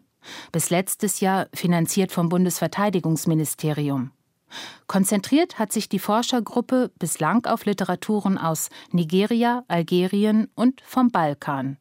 Bis 0.52 0.70
letztes 0.70 1.20
Jahr 1.20 1.48
finanziert 1.52 2.12
vom 2.12 2.30
Bundesverteidigungsministerium. 2.30 4.12
Konzentriert 4.86 5.58
hat 5.58 5.70
sich 5.70 5.90
die 5.90 5.98
Forschergruppe 5.98 6.90
bislang 6.98 7.44
auf 7.44 7.66
Literaturen 7.66 8.38
aus 8.38 8.70
Nigeria, 8.90 9.64
Algerien 9.68 10.48
und 10.54 10.80
vom 10.80 11.10
Balkan. 11.10 11.76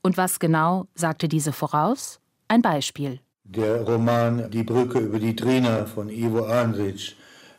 Und 0.00 0.16
was 0.16 0.38
genau 0.38 0.86
sagte 0.94 1.26
diese 1.26 1.52
voraus? 1.52 2.20
Ein 2.46 2.62
Beispiel. 2.62 3.18
Der 3.42 3.82
Roman 3.82 4.48
Die 4.52 4.62
Brücke 4.62 5.00
über 5.00 5.18
die 5.18 5.34
Drina 5.34 5.84
von 5.84 6.08
Ivo 6.08 6.44
Ansic 6.44 7.16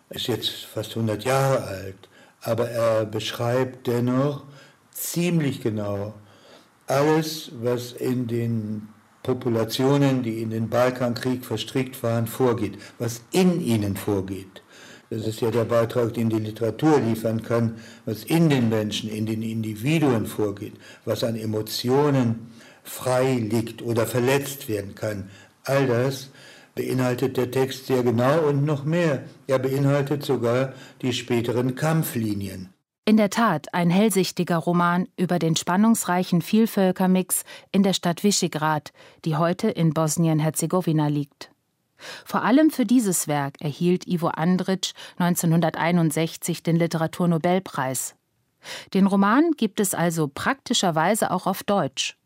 ist 0.09 0.27
jetzt 0.27 0.49
fast 0.65 0.91
100 0.91 1.25
Jahre 1.25 1.61
alt, 1.63 2.09
aber 2.41 2.69
er 2.69 3.05
beschreibt 3.05 3.87
dennoch 3.87 4.43
ziemlich 4.91 5.61
genau 5.61 6.13
alles, 6.87 7.51
was 7.61 7.93
in 7.93 8.27
den 8.27 8.89
Populationen, 9.23 10.23
die 10.23 10.41
in 10.41 10.49
den 10.49 10.69
Balkankrieg 10.69 11.45
verstrickt 11.45 12.01
waren, 12.03 12.27
vorgeht, 12.27 12.77
was 12.97 13.21
in 13.31 13.61
ihnen 13.61 13.95
vorgeht. 13.95 14.63
Das 15.09 15.27
ist 15.27 15.41
ja 15.41 15.51
der 15.51 15.65
Beitrag, 15.65 16.13
den 16.13 16.29
die 16.29 16.39
Literatur 16.39 16.99
liefern 16.99 17.43
kann, 17.43 17.75
was 18.05 18.23
in 18.23 18.49
den 18.49 18.69
Menschen, 18.69 19.09
in 19.09 19.25
den 19.25 19.41
Individuen 19.41 20.25
vorgeht, 20.25 20.73
was 21.05 21.23
an 21.23 21.35
Emotionen 21.35 22.47
frei 22.83 23.35
liegt 23.35 23.81
oder 23.81 24.07
verletzt 24.07 24.69
werden 24.69 24.95
kann. 24.95 25.29
All 25.65 25.85
das 25.85 26.29
beinhaltet 26.75 27.37
der 27.37 27.51
Text 27.51 27.87
sehr 27.87 28.03
genau 28.03 28.47
und 28.47 28.65
noch 28.65 28.85
mehr. 28.85 29.23
Er 29.47 29.59
beinhaltet 29.59 30.23
sogar 30.23 30.73
die 31.01 31.13
späteren 31.13 31.75
Kampflinien. 31.75 32.69
In 33.03 33.17
der 33.17 33.31
Tat 33.31 33.73
ein 33.73 33.89
hellsichtiger 33.89 34.57
Roman 34.57 35.07
über 35.17 35.39
den 35.39 35.55
spannungsreichen 35.55 36.43
Vielvölkermix 36.43 37.43
in 37.71 37.81
der 37.81 37.93
Stadt 37.93 38.23
Visegrad, 38.23 38.93
die 39.25 39.37
heute 39.37 39.69
in 39.69 39.91
Bosnien-Herzegowina 39.91 41.07
liegt. 41.07 41.49
Vor 42.25 42.43
allem 42.43 42.69
für 42.69 42.85
dieses 42.85 43.27
Werk 43.27 43.59
erhielt 43.59 44.07
Ivo 44.07 44.29
Andrić 44.29 44.93
1961 45.17 46.61
den 46.61 46.75
Literaturnobelpreis. 46.75 48.15
Den 48.93 49.07
Roman 49.07 49.51
gibt 49.57 49.79
es 49.79 49.95
also 49.95 50.27
praktischerweise 50.27 51.31
auch 51.31 51.47
auf 51.47 51.63
Deutsch. 51.63 52.17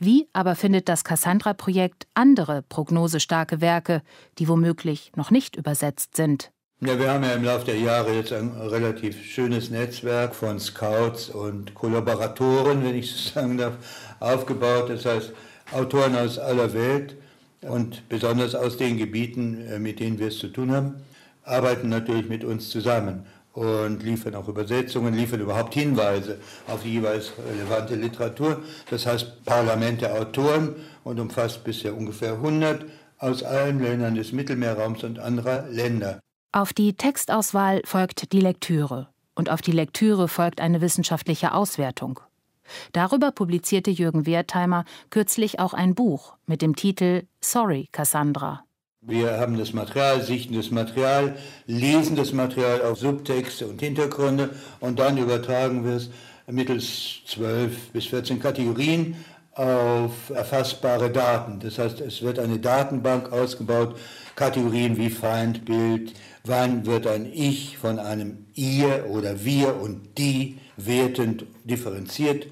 Wie 0.00 0.26
aber 0.32 0.56
findet 0.56 0.88
das 0.88 1.04
Cassandra-Projekt 1.04 2.08
andere 2.14 2.62
prognosestarke 2.62 3.60
Werke, 3.60 4.02
die 4.38 4.48
womöglich 4.48 5.12
noch 5.14 5.30
nicht 5.30 5.54
übersetzt 5.54 6.16
sind? 6.16 6.50
Ja, 6.80 6.96
wir 6.96 7.10
haben 7.10 7.24
ja 7.24 7.32
im 7.32 7.42
Laufe 7.42 7.64
der 7.64 7.76
Jahre 7.76 8.14
jetzt 8.14 8.32
ein 8.32 8.52
relativ 8.52 9.20
schönes 9.24 9.68
Netzwerk 9.68 10.32
von 10.32 10.60
Scouts 10.60 11.28
und 11.28 11.74
Kollaboratoren, 11.74 12.84
wenn 12.84 12.94
ich 12.94 13.10
so 13.10 13.30
sagen 13.34 13.58
darf, 13.58 13.74
aufgebaut. 14.20 14.88
Das 14.88 15.04
heißt, 15.04 15.32
Autoren 15.72 16.14
aus 16.14 16.38
aller 16.38 16.72
Welt 16.74 17.16
und 17.62 18.08
besonders 18.08 18.54
aus 18.54 18.76
den 18.76 18.96
Gebieten, 18.96 19.66
äh, 19.66 19.80
mit 19.80 19.98
denen 19.98 20.20
wir 20.20 20.28
es 20.28 20.38
zu 20.38 20.46
tun 20.52 20.70
haben, 20.70 20.94
arbeiten 21.42 21.88
natürlich 21.88 22.28
mit 22.28 22.44
uns 22.44 22.70
zusammen 22.70 23.26
und 23.54 24.04
liefern 24.04 24.36
auch 24.36 24.46
Übersetzungen, 24.46 25.14
liefern 25.14 25.40
überhaupt 25.40 25.74
Hinweise 25.74 26.38
auf 26.68 26.84
die 26.84 26.92
jeweils 26.92 27.32
relevante 27.52 27.96
Literatur. 27.96 28.62
Das 28.88 29.04
heißt 29.04 29.44
Parlament 29.44 30.02
der 30.02 30.14
Autoren 30.14 30.76
und 31.02 31.18
umfasst 31.18 31.64
bisher 31.64 31.96
ungefähr 31.96 32.34
100 32.34 32.84
aus 33.18 33.42
allen 33.42 33.82
Ländern 33.82 34.14
des 34.14 34.30
Mittelmeerraums 34.30 35.02
und 35.02 35.18
anderer 35.18 35.66
Länder. 35.70 36.20
Auf 36.52 36.72
die 36.72 36.94
Textauswahl 36.94 37.82
folgt 37.84 38.32
die 38.32 38.40
Lektüre 38.40 39.08
und 39.34 39.50
auf 39.50 39.60
die 39.60 39.72
Lektüre 39.72 40.28
folgt 40.28 40.62
eine 40.62 40.80
wissenschaftliche 40.80 41.52
Auswertung. 41.52 42.20
Darüber 42.92 43.32
publizierte 43.32 43.90
Jürgen 43.90 44.24
Wertheimer 44.24 44.86
kürzlich 45.10 45.60
auch 45.60 45.74
ein 45.74 45.94
Buch 45.94 46.36
mit 46.46 46.62
dem 46.62 46.74
Titel 46.74 47.24
Sorry, 47.42 47.88
Cassandra. 47.92 48.64
Wir 49.02 49.38
haben 49.38 49.58
das 49.58 49.74
Material, 49.74 50.22
sichten 50.22 50.54
das 50.54 50.70
Material, 50.70 51.36
lesen 51.66 52.16
das 52.16 52.32
Material 52.32 52.80
auf 52.82 52.98
Subtexte 52.98 53.66
und 53.66 53.80
Hintergründe 53.80 54.50
und 54.80 54.98
dann 54.98 55.18
übertragen 55.18 55.84
wir 55.84 55.96
es 55.96 56.10
mittels 56.46 57.20
12 57.26 57.90
bis 57.90 58.06
14 58.06 58.40
Kategorien 58.40 59.16
auf 59.52 60.30
erfassbare 60.30 61.10
Daten. 61.10 61.58
Das 61.60 61.78
heißt, 61.78 62.00
es 62.00 62.22
wird 62.22 62.38
eine 62.38 62.58
Datenbank 62.58 63.32
ausgebaut, 63.32 63.98
Kategorien 64.38 64.96
wie 64.98 65.10
Feindbild, 65.10 66.14
wann 66.44 66.86
wird 66.86 67.08
ein 67.08 67.26
Ich 67.26 67.76
von 67.76 67.98
einem 67.98 68.46
Ihr 68.54 69.06
oder 69.10 69.44
Wir 69.44 69.74
und 69.74 70.16
Die 70.16 70.58
wertend 70.76 71.44
differenziert 71.64 72.46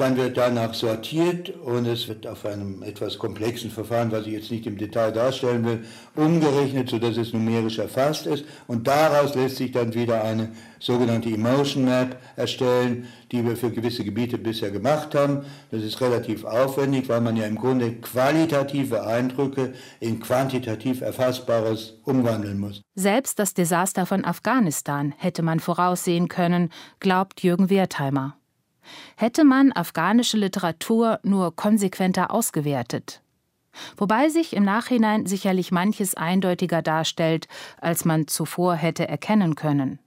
dann 0.00 0.16
wird 0.16 0.36
danach 0.36 0.72
sortiert 0.72 1.50
und 1.50 1.86
es 1.86 2.08
wird 2.08 2.26
auf 2.26 2.46
einem 2.46 2.82
etwas 2.82 3.18
komplexen 3.18 3.70
Verfahren, 3.70 4.10
was 4.10 4.26
ich 4.26 4.32
jetzt 4.32 4.50
nicht 4.50 4.66
im 4.66 4.78
Detail 4.78 5.12
darstellen 5.12 5.64
will, 5.64 5.84
umgerechnet, 6.16 6.88
sodass 6.88 7.16
es 7.16 7.32
numerisch 7.32 7.78
erfasst 7.78 8.26
ist. 8.26 8.44
Und 8.66 8.88
daraus 8.88 9.34
lässt 9.34 9.56
sich 9.56 9.72
dann 9.72 9.94
wieder 9.94 10.24
eine 10.24 10.52
sogenannte 10.78 11.28
Emotion 11.28 11.84
Map 11.84 12.16
erstellen, 12.36 13.06
die 13.30 13.44
wir 13.44 13.56
für 13.56 13.70
gewisse 13.70 14.02
Gebiete 14.02 14.38
bisher 14.38 14.70
gemacht 14.70 15.14
haben. 15.14 15.44
Das 15.70 15.82
ist 15.82 16.00
relativ 16.00 16.44
aufwendig, 16.44 17.08
weil 17.08 17.20
man 17.20 17.36
ja 17.36 17.44
im 17.44 17.56
Grunde 17.56 17.92
qualitative 17.96 19.06
Eindrücke 19.06 19.74
in 20.00 20.20
quantitativ 20.20 21.02
Erfassbares 21.02 22.00
umwandeln 22.04 22.58
muss. 22.58 22.80
Selbst 22.94 23.38
das 23.38 23.54
Desaster 23.54 24.06
von 24.06 24.24
Afghanistan 24.24 25.14
hätte 25.18 25.42
man 25.42 25.60
voraussehen 25.60 26.28
können, 26.28 26.70
glaubt 26.98 27.42
Jürgen 27.42 27.68
Wertheimer 27.70 28.39
hätte 29.16 29.44
man 29.44 29.72
afghanische 29.72 30.36
Literatur 30.36 31.20
nur 31.22 31.54
konsequenter 31.54 32.30
ausgewertet. 32.30 33.22
Wobei 33.96 34.28
sich 34.28 34.54
im 34.54 34.64
Nachhinein 34.64 35.26
sicherlich 35.26 35.70
manches 35.70 36.14
eindeutiger 36.14 36.82
darstellt, 36.82 37.46
als 37.80 38.04
man 38.04 38.26
zuvor 38.26 38.74
hätte 38.74 39.08
erkennen 39.08 39.54
können. 39.54 39.98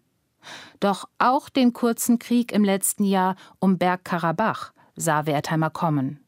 Doch 0.80 1.06
auch 1.18 1.50
den 1.50 1.72
kurzen 1.72 2.20
Krieg 2.20 2.52
im 2.52 2.64
letzten 2.64 3.06
Jahr 3.06 3.36
um 3.60 3.78
Bergkarabach 3.78 4.74
sah 4.96 5.26
Wertheimer 5.26 5.70
kommen. 5.70 6.20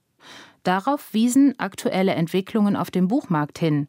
Darauf 0.63 1.13
wiesen 1.13 1.59
aktuelle 1.59 2.13
Entwicklungen 2.13 2.75
auf 2.75 2.89
dem 2.89 3.07
Buchmarkt 3.07 3.59
hin, 3.59 3.87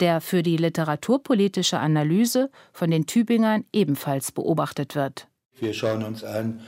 der 0.00 0.20
für 0.20 0.42
die 0.42 0.56
literaturpolitische 0.56 1.78
Analyse 1.78 2.50
von 2.72 2.90
den 2.90 3.06
Tübingern 3.06 3.64
ebenfalls 3.72 4.32
beobachtet 4.32 4.94
wird. 4.94 5.28
Wir 5.60 5.74
schauen 5.74 6.02
uns 6.02 6.24
an, 6.24 6.60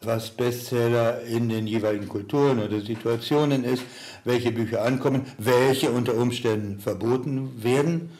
was 0.00 0.30
Bestseller 0.30 1.22
in 1.22 1.48
den 1.48 1.66
jeweiligen 1.66 2.08
Kulturen 2.08 2.60
oder 2.60 2.80
Situationen 2.80 3.64
ist, 3.64 3.82
welche 4.24 4.52
Bücher 4.52 4.84
ankommen, 4.84 5.26
welche 5.38 5.90
unter 5.90 6.14
Umständen 6.14 6.78
verboten 6.78 7.62
werden. 7.62 8.10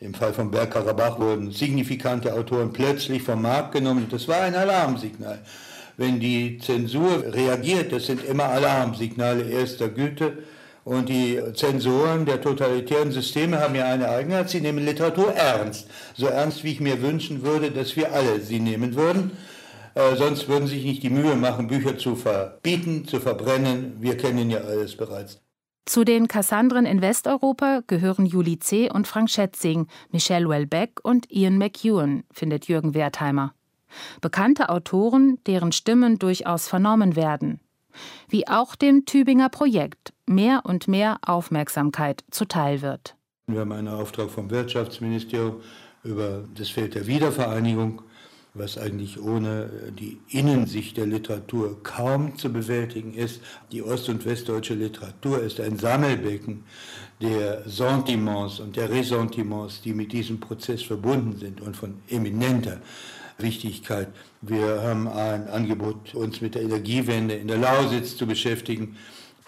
Im 0.00 0.14
Fall 0.14 0.32
von 0.32 0.50
Bergkarabach 0.50 1.18
wurden 1.18 1.52
signifikante 1.52 2.32
Autoren 2.32 2.72
plötzlich 2.72 3.22
vom 3.22 3.42
Markt 3.42 3.72
genommen. 3.72 4.06
Das 4.10 4.26
war 4.26 4.40
ein 4.40 4.54
Alarmsignal. 4.54 5.40
Wenn 5.96 6.18
die 6.18 6.58
Zensur 6.58 7.22
reagiert, 7.26 7.92
das 7.92 8.06
sind 8.06 8.24
immer 8.24 8.44
Alarmsignale 8.44 9.42
erster 9.42 9.88
Güte. 9.88 10.38
Und 10.84 11.10
die 11.10 11.38
Zensoren 11.54 12.24
der 12.24 12.40
totalitären 12.40 13.12
Systeme 13.12 13.60
haben 13.60 13.74
ja 13.74 13.84
eine 13.84 14.08
Eigenheit, 14.08 14.48
sie 14.48 14.62
nehmen 14.62 14.84
Literatur 14.84 15.34
ernst. 15.34 15.88
So 16.16 16.26
ernst, 16.26 16.64
wie 16.64 16.72
ich 16.72 16.80
mir 16.80 17.02
wünschen 17.02 17.42
würde, 17.42 17.70
dass 17.70 17.96
wir 17.96 18.12
alle 18.12 18.40
sie 18.40 18.58
nehmen 18.58 18.96
würden. 18.96 19.32
Äh, 19.94 20.16
sonst 20.16 20.48
würden 20.48 20.66
sie 20.66 20.76
sich 20.76 20.84
nicht 20.84 21.02
die 21.02 21.10
Mühe 21.10 21.34
machen, 21.34 21.66
Bücher 21.66 21.98
zu 21.98 22.16
verbieten, 22.16 23.06
zu 23.06 23.20
verbrennen. 23.20 23.96
Wir 24.00 24.16
kennen 24.16 24.50
ja 24.50 24.60
alles 24.60 24.96
bereits. 24.96 25.40
Zu 25.86 26.04
den 26.04 26.28
Kassandren 26.28 26.86
in 26.86 27.00
Westeuropa 27.00 27.82
gehören 27.86 28.26
Julie 28.26 28.60
C. 28.60 28.90
und 28.90 29.08
Frank 29.08 29.28
Schätzing, 29.30 29.88
Michelle 30.12 30.48
Welbeck 30.48 31.00
und 31.02 31.30
Ian 31.32 31.58
McEwan, 31.58 32.22
findet 32.30 32.68
Jürgen 32.68 32.94
Wertheimer. 32.94 33.54
Bekannte 34.20 34.68
Autoren, 34.68 35.38
deren 35.46 35.72
Stimmen 35.72 36.18
durchaus 36.18 36.68
vernommen 36.68 37.16
werden. 37.16 37.60
Wie 38.28 38.46
auch 38.46 38.76
dem 38.76 39.04
Tübinger 39.04 39.48
Projekt 39.48 40.12
mehr 40.26 40.62
und 40.64 40.86
mehr 40.86 41.18
Aufmerksamkeit 41.26 42.22
zuteil 42.30 42.82
wird. 42.82 43.16
Wir 43.48 43.60
haben 43.60 43.72
einen 43.72 43.88
Auftrag 43.88 44.30
vom 44.30 44.48
Wirtschaftsministerium 44.48 45.56
über 46.04 46.44
das 46.54 46.68
Feld 46.68 46.94
der 46.94 47.08
Wiedervereinigung 47.08 48.02
was 48.54 48.78
eigentlich 48.78 49.20
ohne 49.20 49.70
die 49.98 50.18
Innensicht 50.28 50.96
der 50.96 51.06
Literatur 51.06 51.82
kaum 51.82 52.36
zu 52.36 52.52
bewältigen 52.52 53.14
ist. 53.14 53.40
Die 53.70 53.82
ost- 53.82 54.08
und 54.08 54.24
westdeutsche 54.24 54.74
Literatur 54.74 55.40
ist 55.40 55.60
ein 55.60 55.78
Sammelbecken 55.78 56.64
der 57.20 57.68
Sentiments 57.68 58.58
und 58.60 58.76
der 58.76 58.90
Ressentiments, 58.90 59.82
die 59.82 59.92
mit 59.92 60.12
diesem 60.12 60.40
Prozess 60.40 60.82
verbunden 60.82 61.38
sind 61.38 61.60
und 61.60 61.76
von 61.76 61.94
eminenter 62.08 62.80
Wichtigkeit. 63.38 64.08
Wir 64.42 64.82
haben 64.82 65.06
ein 65.06 65.48
Angebot, 65.48 66.14
uns 66.14 66.40
mit 66.40 66.54
der 66.54 66.62
Energiewende 66.62 67.34
in 67.34 67.48
der 67.48 67.58
Lausitz 67.58 68.16
zu 68.16 68.26
beschäftigen 68.26 68.96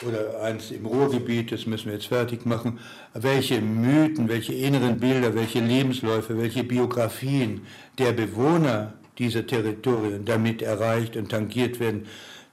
oder 0.07 0.43
eins 0.43 0.71
im 0.71 0.87
Ruhrgebiet, 0.87 1.53
das 1.53 1.67
müssen 1.67 1.87
wir 1.87 1.95
jetzt 1.95 2.07
fertig 2.07 2.47
machen. 2.47 2.79
Welche 3.15 3.61
Mythen, 3.61 4.29
welche 4.29 4.53
inneren 4.53 4.99
Bilder, 4.99 5.35
welche 5.35 5.61
Lebensläufe, 5.61 6.39
welche 6.39 6.65
Biografien 6.65 7.63
der 7.99 8.13
Bewohner 8.13 8.95
dieser 9.19 9.47
Territorien 9.47 10.25
damit 10.25 10.63
erreicht 10.63 11.17
und 11.17 11.31
tangiert 11.31 11.81
werden, 11.81 12.07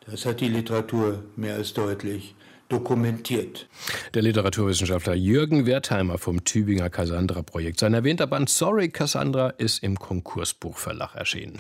das 0.06 0.26
hat 0.26 0.42
die 0.42 0.50
Literatur 0.50 1.24
mehr 1.36 1.56
als 1.56 1.74
deutlich 1.74 2.36
dokumentiert. 2.70 3.68
Der 4.14 4.22
Literaturwissenschaftler 4.22 5.16
Jürgen 5.16 5.66
Wertheimer 5.66 6.18
vom 6.18 6.44
Tübinger 6.44 6.90
Cassandra-Projekt. 6.90 7.80
Sein 7.80 7.94
erwähnter 7.94 8.28
Band 8.28 8.50
Sorry 8.50 8.90
Cassandra 8.90 9.50
ist 9.50 9.84
im 9.84 9.98
Konkursbuchverlag 9.98 11.16
erschienen. 11.16 11.60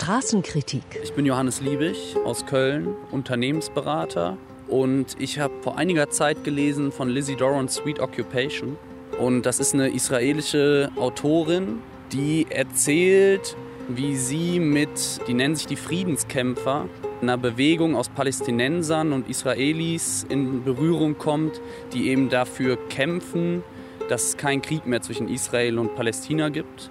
Straßenkritik. 0.00 0.82
Ich 1.02 1.12
bin 1.12 1.26
Johannes 1.26 1.60
Liebig 1.60 2.16
aus 2.24 2.46
Köln, 2.46 2.94
Unternehmensberater. 3.10 4.38
Und 4.66 5.14
ich 5.18 5.38
habe 5.38 5.52
vor 5.60 5.76
einiger 5.76 6.08
Zeit 6.08 6.42
gelesen 6.42 6.90
von 6.90 7.10
Lizzie 7.10 7.36
Dorans 7.36 7.74
Sweet 7.74 8.00
Occupation. 8.00 8.78
Und 9.18 9.44
das 9.44 9.60
ist 9.60 9.74
eine 9.74 9.90
israelische 9.90 10.90
Autorin, 10.96 11.80
die 12.12 12.46
erzählt, 12.48 13.54
wie 13.88 14.16
sie 14.16 14.58
mit, 14.58 15.20
die 15.28 15.34
nennen 15.34 15.54
sich 15.54 15.66
die 15.66 15.76
Friedenskämpfer, 15.76 16.88
einer 17.20 17.36
Bewegung 17.36 17.94
aus 17.94 18.08
Palästinensern 18.08 19.12
und 19.12 19.28
Israelis 19.28 20.24
in 20.30 20.64
Berührung 20.64 21.18
kommt, 21.18 21.60
die 21.92 22.08
eben 22.08 22.30
dafür 22.30 22.78
kämpfen, 22.88 23.62
dass 24.08 24.24
es 24.24 24.36
keinen 24.38 24.62
Krieg 24.62 24.86
mehr 24.86 25.02
zwischen 25.02 25.28
Israel 25.28 25.78
und 25.78 25.94
Palästina 25.94 26.48
gibt. 26.48 26.90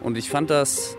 Und 0.00 0.16
ich 0.16 0.30
fand 0.30 0.48
das 0.48 0.96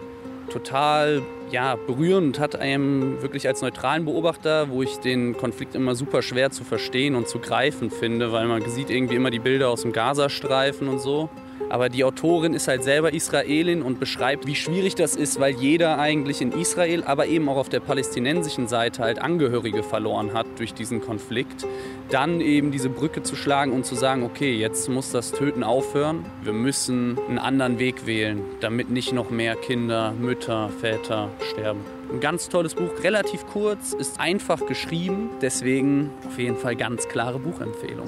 total 0.51 1.23
ja, 1.51 1.75
berührend, 1.75 2.39
hat 2.39 2.55
einem 2.55 3.21
wirklich 3.21 3.47
als 3.47 3.61
neutralen 3.61 4.05
Beobachter, 4.05 4.69
wo 4.69 4.83
ich 4.83 4.97
den 4.97 5.35
Konflikt 5.37 5.75
immer 5.75 5.95
super 5.95 6.21
schwer 6.21 6.51
zu 6.51 6.63
verstehen 6.63 7.15
und 7.15 7.27
zu 7.27 7.39
greifen 7.39 7.89
finde, 7.89 8.31
weil 8.31 8.47
man 8.47 8.67
sieht 8.69 8.89
irgendwie 8.89 9.15
immer 9.15 9.31
die 9.31 9.39
Bilder 9.39 9.69
aus 9.69 9.83
dem 9.83 9.93
Gazastreifen 9.93 10.87
und 10.87 10.99
so. 10.99 11.29
Aber 11.69 11.89
die 11.89 12.03
Autorin 12.03 12.53
ist 12.53 12.67
halt 12.67 12.83
selber 12.83 13.13
Israelin 13.13 13.81
und 13.81 13.99
beschreibt, 13.99 14.47
wie 14.47 14.55
schwierig 14.55 14.95
das 14.95 15.15
ist, 15.15 15.39
weil 15.39 15.53
jeder 15.55 15.99
eigentlich 15.99 16.41
in 16.41 16.51
Israel, 16.51 17.03
aber 17.03 17.27
eben 17.27 17.49
auch 17.49 17.57
auf 17.57 17.69
der 17.69 17.81
palästinensischen 17.81 18.67
Seite 18.67 19.03
halt 19.03 19.19
Angehörige 19.19 19.83
verloren 19.83 20.33
hat 20.33 20.47
durch 20.57 20.73
diesen 20.73 21.01
Konflikt. 21.01 21.65
Dann 22.09 22.39
eben 22.39 22.71
diese 22.71 22.89
Brücke 22.89 23.23
zu 23.23 23.35
schlagen 23.35 23.73
und 23.73 23.85
zu 23.85 23.95
sagen, 23.95 24.23
okay, 24.23 24.55
jetzt 24.55 24.89
muss 24.89 25.11
das 25.11 25.31
Töten 25.31 25.63
aufhören. 25.63 26.25
Wir 26.41 26.53
müssen 26.53 27.17
einen 27.27 27.39
anderen 27.39 27.79
Weg 27.79 28.05
wählen, 28.05 28.41
damit 28.61 28.89
nicht 28.89 29.11
noch 29.11 29.29
mehr 29.29 29.55
Kinder, 29.55 30.13
Mütter, 30.17 30.69
Väter 30.79 31.29
sterben. 31.51 31.81
Ein 32.09 32.21
ganz 32.21 32.47
tolles 32.47 32.75
Buch, 32.75 32.91
relativ 33.03 33.45
kurz, 33.47 33.91
ist 33.91 34.21
einfach 34.21 34.65
geschrieben, 34.65 35.31
deswegen 35.41 36.11
auf 36.25 36.39
jeden 36.39 36.55
Fall 36.55 36.77
ganz 36.77 37.09
klare 37.09 37.37
Buchempfehlung. 37.37 38.07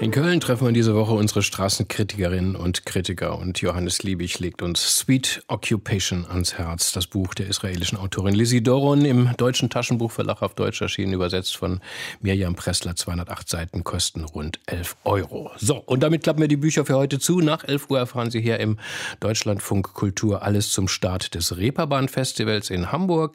In 0.00 0.12
Köln 0.12 0.38
treffen 0.38 0.64
wir 0.64 0.72
diese 0.72 0.94
Woche 0.94 1.12
unsere 1.12 1.42
Straßenkritikerinnen 1.42 2.54
und 2.54 2.86
Kritiker 2.86 3.36
und 3.36 3.60
Johannes 3.60 4.04
Liebig 4.04 4.38
legt 4.38 4.62
uns 4.62 4.98
Sweet 4.98 5.42
Occupation 5.48 6.24
ans 6.24 6.56
Herz, 6.56 6.92
das 6.92 7.08
Buch 7.08 7.34
der 7.34 7.48
israelischen 7.48 7.98
Autorin 7.98 8.32
Lizzie 8.32 8.62
Doron 8.62 9.04
im 9.04 9.30
deutschen 9.36 9.70
Taschenbuchverlag 9.70 10.40
auf 10.42 10.54
Deutsch 10.54 10.80
erschienen, 10.80 11.14
übersetzt 11.14 11.56
von 11.56 11.80
Mirjam 12.20 12.54
Pressler, 12.54 12.94
208 12.94 13.48
Seiten, 13.48 13.82
kosten 13.82 14.22
rund 14.22 14.60
11 14.66 14.96
Euro. 15.02 15.50
So, 15.56 15.78
und 15.78 16.04
damit 16.04 16.22
klappen 16.22 16.42
wir 16.42 16.48
die 16.48 16.56
Bücher 16.56 16.84
für 16.84 16.94
heute 16.94 17.18
zu. 17.18 17.40
Nach 17.40 17.64
11 17.64 17.90
Uhr 17.90 17.98
erfahren 17.98 18.30
Sie 18.30 18.40
hier 18.40 18.60
im 18.60 18.78
Deutschlandfunk 19.18 19.94
Kultur 19.94 20.42
alles 20.42 20.70
zum 20.70 20.86
Start 20.86 21.34
des 21.34 21.56
Reeperbahn 21.56 22.06
Festivals 22.06 22.70
in 22.70 22.92
Hamburg. 22.92 23.34